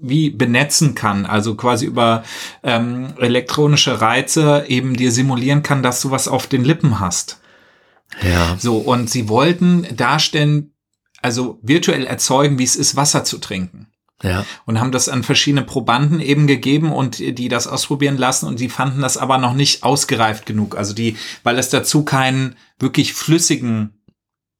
[0.00, 2.24] wie benetzen kann, also quasi über
[2.62, 7.40] ähm, elektronische Reize eben dir simulieren kann, dass du was auf den Lippen hast.
[8.22, 8.56] Ja.
[8.58, 10.72] So, und sie wollten darstellen,
[11.22, 13.88] also virtuell erzeugen, wie es ist, Wasser zu trinken.
[14.22, 14.46] Ja.
[14.64, 18.70] Und haben das an verschiedene Probanden eben gegeben und die das ausprobieren lassen und die
[18.70, 20.76] fanden das aber noch nicht ausgereift genug.
[20.76, 23.96] Also die, weil es dazu keinen wirklich flüssigen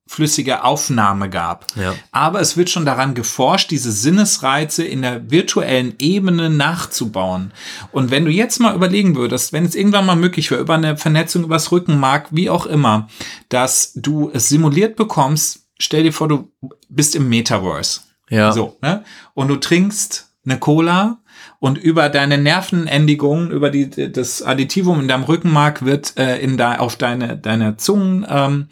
[0.09, 1.67] flüssige Aufnahme gab.
[1.75, 1.95] Ja.
[2.13, 7.53] Aber es wird schon daran geforscht, diese Sinnesreize in der virtuellen Ebene nachzubauen.
[7.91, 10.97] Und wenn du jetzt mal überlegen würdest, wenn es irgendwann mal möglich wäre, über eine
[10.97, 13.09] Vernetzung übers Rückenmark, wie auch immer,
[13.49, 16.53] dass du es simuliert bekommst, stell dir vor, du
[16.89, 18.03] bist im Metaverse.
[18.31, 18.53] Ja.
[18.53, 19.05] So, ne?
[19.35, 21.19] Und du trinkst eine Cola
[21.59, 26.77] und über deine Nervenendigungen, über die, das Additivum in deinem Rückenmark wird äh, in da,
[26.79, 28.69] auf deine, deine Zungen, ähm,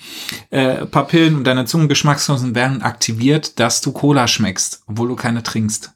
[0.51, 5.93] äh, Papillen und deine Zungengeschmacksnosen werden aktiviert, dass du Cola schmeckst, obwohl du keine trinkst.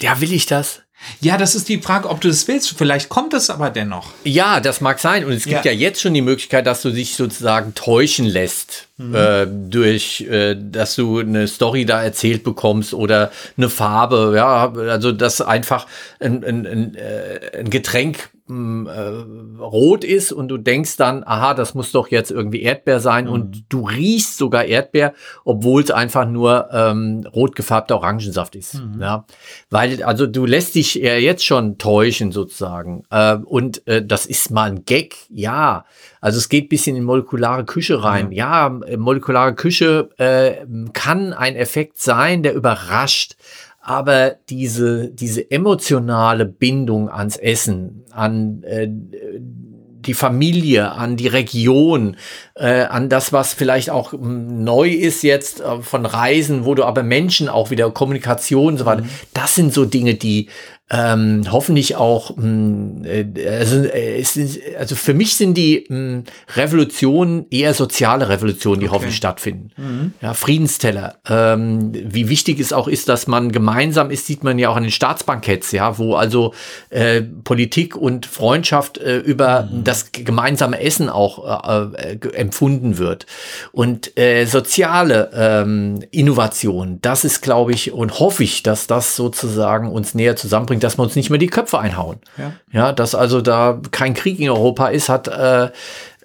[0.00, 0.81] Ja, will ich das?
[1.20, 2.76] Ja, das ist die Frage, ob du das willst.
[2.76, 4.10] Vielleicht kommt es aber dennoch.
[4.24, 5.24] Ja, das mag sein.
[5.24, 8.88] Und es gibt ja, ja jetzt schon die Möglichkeit, dass du dich sozusagen täuschen lässt.
[8.96, 9.14] Mhm.
[9.14, 14.34] Äh, durch, äh, dass du eine Story da erzählt bekommst oder eine Farbe.
[14.36, 15.86] Ja, also dass einfach
[16.20, 21.74] ein, ein, ein, äh, ein Getränk äh, rot ist und du denkst dann, aha, das
[21.74, 23.32] muss doch jetzt irgendwie Erdbeer sein mhm.
[23.32, 25.14] und du riechst sogar Erdbeer,
[25.44, 28.74] obwohl es einfach nur ähm, rot gefärbter Orangensaft ist.
[28.74, 29.00] Mhm.
[29.00, 29.26] Ja,
[29.70, 34.50] weil also du lässt dich ja jetzt schon täuschen sozusagen äh, und äh, das ist
[34.50, 35.84] mal ein Gag, ja.
[36.20, 38.26] Also es geht bisschen in molekulare Küche rein.
[38.26, 38.32] Mhm.
[38.32, 43.36] Ja, molekulare Küche äh, kann ein Effekt sein, der überrascht
[43.82, 52.16] aber diese, diese emotionale Bindung ans Essen, an äh, die Familie, an die Region,
[52.54, 56.84] äh, an das, was vielleicht auch hm, neu ist jetzt äh, von Reisen, wo du
[56.84, 59.10] aber Menschen auch wieder Kommunikation und so weiter, mhm.
[59.34, 60.48] das sind so Dinge, die
[60.94, 64.38] ähm, hoffentlich auch, mh, hm, äh, also, äh, ist,
[64.78, 66.24] also für mich sind die mh, hm,
[66.54, 68.96] Revolutionen eher soziale Revolutionen, die okay.
[68.96, 69.70] hoffentlich stattfinden.
[69.78, 70.12] Mhm.
[70.20, 71.16] Ja, Friedensteller.
[71.26, 74.82] Ähm, wie wichtig es auch ist, dass man gemeinsam ist, sieht man ja auch an
[74.82, 76.52] den Staatsbanketts, ja, wo also
[76.90, 79.84] äh, Politik und Freundschaft äh, über mhm.
[79.84, 83.24] das gemeinsame Essen auch äh, äh empfunden wird.
[83.72, 89.90] Und äh, soziale ähm, Innovation, das ist, glaube ich, und hoffe ich, dass das sozusagen
[89.90, 92.18] uns näher zusammenbringt dass wir uns nicht mehr die Köpfe einhauen.
[92.36, 95.70] Ja, ja dass also da kein Krieg in Europa ist, hat äh,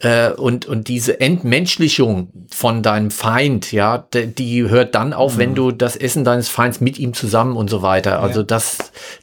[0.01, 5.39] äh, und, und diese Entmenschlichung von deinem Feind, ja, die, hört dann auf, mhm.
[5.39, 8.21] wenn du das Essen deines Feinds mit ihm zusammen und so weiter.
[8.21, 8.45] Also ja.
[8.45, 8.77] das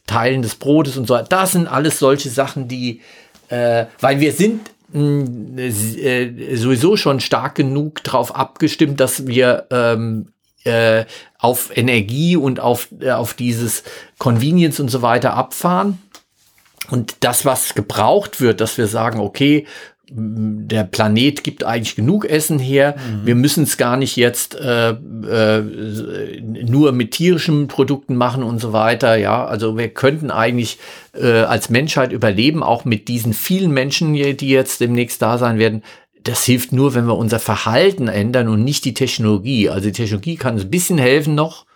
[0.06, 1.28] Teilen des Brotes und so weiter.
[1.28, 3.02] Das sind alles solche Sachen, die,
[3.48, 10.33] äh, weil wir sind äh, sowieso schon stark genug darauf abgestimmt, dass wir ähm,
[10.64, 11.04] äh,
[11.38, 13.84] auf Energie und auf, äh, auf dieses
[14.18, 15.98] Convenience und so weiter abfahren.
[16.90, 19.66] Und das, was gebraucht wird, dass wir sagen, okay,
[20.10, 22.94] der Planet gibt eigentlich genug Essen her.
[22.96, 23.26] Mhm.
[23.26, 28.72] Wir müssen es gar nicht jetzt äh, äh, nur mit tierischen Produkten machen und so
[28.74, 29.16] weiter.
[29.16, 30.78] Ja, also wir könnten eigentlich
[31.14, 35.82] äh, als Menschheit überleben, auch mit diesen vielen Menschen, die jetzt demnächst da sein werden
[36.24, 39.68] das hilft nur, wenn wir unser Verhalten ändern und nicht die Technologie.
[39.68, 41.66] Also die Technologie kann uns ein bisschen helfen noch,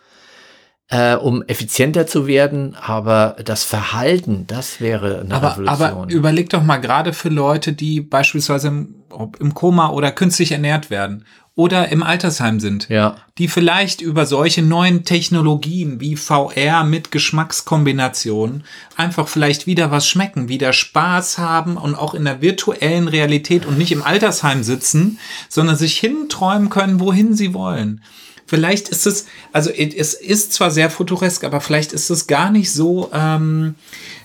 [0.88, 5.82] äh, um effizienter zu werden, aber das Verhalten, das wäre eine aber, Revolution.
[5.82, 8.94] Aber überleg doch mal gerade für Leute, die beispielsweise im,
[9.38, 11.26] im Koma oder künstlich ernährt werden
[11.59, 13.17] oder im Altersheim sind, ja.
[13.37, 18.63] die vielleicht über solche neuen Technologien wie VR mit Geschmackskombinationen
[18.95, 23.77] einfach vielleicht wieder was schmecken, wieder Spaß haben und auch in der virtuellen Realität und
[23.77, 28.05] nicht im Altersheim sitzen, sondern sich hinträumen können, wohin sie wollen.
[28.47, 32.73] vielleicht ist es, also es ist zwar sehr futuresk, aber vielleicht ist es gar nicht
[32.73, 33.75] so, ähm,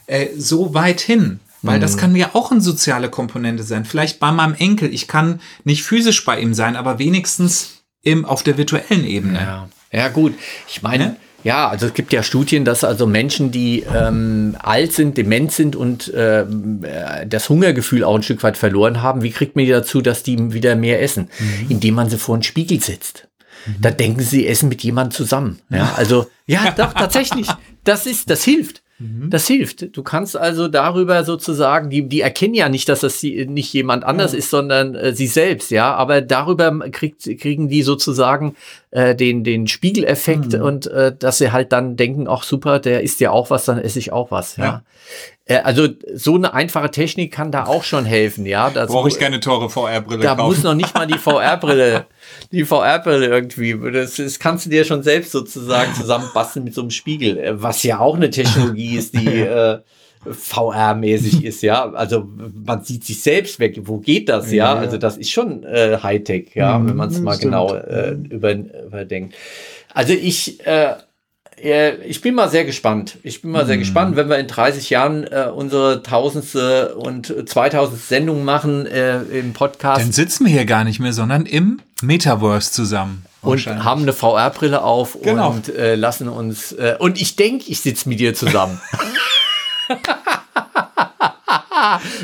[0.05, 1.39] äh, so weit hin.
[1.63, 1.99] Weil das mhm.
[1.99, 3.85] kann ja auch eine soziale Komponente sein.
[3.85, 4.93] Vielleicht bei meinem Enkel.
[4.93, 9.39] Ich kann nicht physisch bei ihm sein, aber wenigstens im, auf der virtuellen Ebene.
[9.39, 10.35] Ja, ja gut.
[10.67, 11.15] Ich meine, ja?
[11.43, 15.75] Ja, also es gibt ja Studien, dass also Menschen, die ähm, alt sind, dement sind
[15.75, 16.45] und äh,
[17.27, 20.53] das Hungergefühl auch ein Stück weit verloren haben, wie kriegt man die dazu, dass die
[20.53, 21.29] wieder mehr essen?
[21.39, 21.65] Mhm.
[21.69, 23.27] Indem man sie vor einen Spiegel setzt.
[23.65, 23.75] Mhm.
[23.81, 25.59] Da denken sie, essen mit jemandem zusammen.
[25.69, 27.47] Ja, also, ja, doch, tatsächlich.
[27.83, 28.82] Das ist, das hilft.
[28.99, 29.29] Mhm.
[29.29, 29.95] Das hilft.
[29.97, 34.03] Du kannst also darüber sozusagen, die, die erkennen ja nicht, dass das die, nicht jemand
[34.03, 34.37] anders ja.
[34.37, 35.93] ist, sondern äh, sie selbst, ja.
[35.95, 38.55] Aber darüber kriegt, kriegen die sozusagen
[38.91, 40.61] äh, den, den Spiegeleffekt mhm.
[40.61, 43.79] und äh, dass sie halt dann denken, ach super, der isst ja auch was, dann
[43.79, 44.65] esse ich auch was, ja.
[44.65, 44.83] ja.
[45.45, 48.69] Äh, also so eine einfache Technik kann da auch schon helfen, ja.
[48.69, 50.47] Brauche ich keine teure VR-Brille Da kaufen.
[50.47, 52.05] muss noch nicht mal die VR-Brille,
[52.51, 53.77] die VR-Brille irgendwie.
[53.91, 57.83] Das, das kannst du dir schon selbst sozusagen zusammenbasteln mit so einem Spiegel, äh, was
[57.83, 59.79] ja auch eine Technologie ist, die äh,
[60.25, 61.91] VR-mäßig ist, ja.
[61.91, 62.29] Also
[62.65, 63.77] man sieht sich selbst weg.
[63.83, 64.73] Wo geht das, ja?
[64.73, 64.79] ja.
[64.79, 67.51] Also das ist schon äh, Hightech, ja, mhm, wenn man es mal stimmt.
[67.51, 69.35] genau äh, über, überdenkt.
[69.93, 70.95] Also ich äh,
[71.57, 73.17] ich bin mal sehr gespannt.
[73.23, 73.81] Ich bin mal sehr mhm.
[73.81, 79.53] gespannt, wenn wir in 30 Jahren äh, unsere tausendste und zweitausendste Sendung machen äh, im
[79.53, 80.01] Podcast.
[80.01, 83.25] Dann sitzen wir hier gar nicht mehr, sondern im Metaverse zusammen.
[83.41, 85.51] Und haben eine VR-Brille auf genau.
[85.51, 86.71] und äh, lassen uns.
[86.71, 88.79] Äh, und ich denke, ich sitze mit dir zusammen.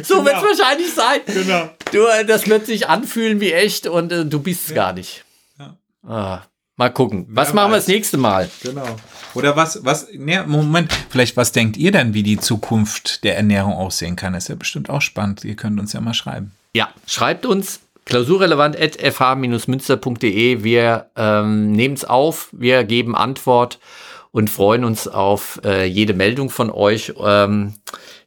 [0.03, 0.25] so genau.
[0.25, 1.19] wird es wahrscheinlich sein.
[1.25, 1.69] Genau.
[1.91, 4.75] Du, äh, das wird sich anfühlen wie echt und äh, du bist es ja.
[4.75, 5.25] gar nicht.
[5.57, 5.75] Ja.
[6.07, 6.41] Ah,
[6.77, 7.25] mal gucken.
[7.29, 8.49] Was Wer machen wir das nächste Mal?
[8.63, 8.87] Genau.
[9.33, 13.73] Oder was, was, ne, Moment, vielleicht was denkt ihr denn, wie die Zukunft der Ernährung
[13.73, 14.33] aussehen kann?
[14.33, 15.43] Das ist ja bestimmt auch spannend.
[15.43, 16.51] Ihr könnt uns ja mal schreiben.
[16.73, 20.63] Ja, schreibt uns klausurrelevant.fh-münster.de.
[20.63, 23.79] Wir ähm, nehmen es auf, wir geben Antwort
[24.31, 27.13] und freuen uns auf äh, jede Meldung von euch.
[27.23, 27.75] Ähm,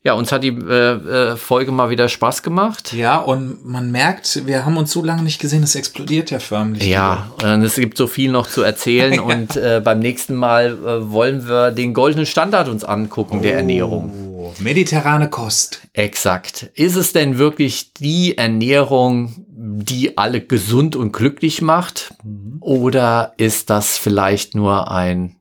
[0.04, 2.92] ja, uns hat die äh, äh, Folge mal wieder Spaß gemacht.
[2.92, 6.84] Ja, und man merkt, wir haben uns so lange nicht gesehen, es explodiert ja förmlich.
[6.84, 11.10] Ja, und es gibt so viel noch zu erzählen und äh, beim nächsten Mal äh,
[11.10, 14.54] wollen wir den goldenen Standard uns angucken oh, der Ernährung.
[14.58, 15.82] Mediterrane Kost.
[15.92, 16.70] Exakt.
[16.74, 22.14] Ist es denn wirklich die Ernährung, die alle gesund und glücklich macht?
[22.24, 22.56] Mhm.
[22.60, 25.36] Oder ist das vielleicht nur ein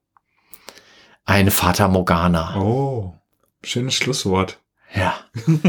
[1.25, 2.57] eine Fata Morgana?
[2.57, 3.20] Oh.
[3.63, 4.59] Schönes Schlusswort.
[4.93, 5.15] Ja.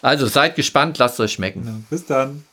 [0.00, 1.66] Also seid gespannt, lasst euch schmecken.
[1.66, 2.44] Ja, bis dann.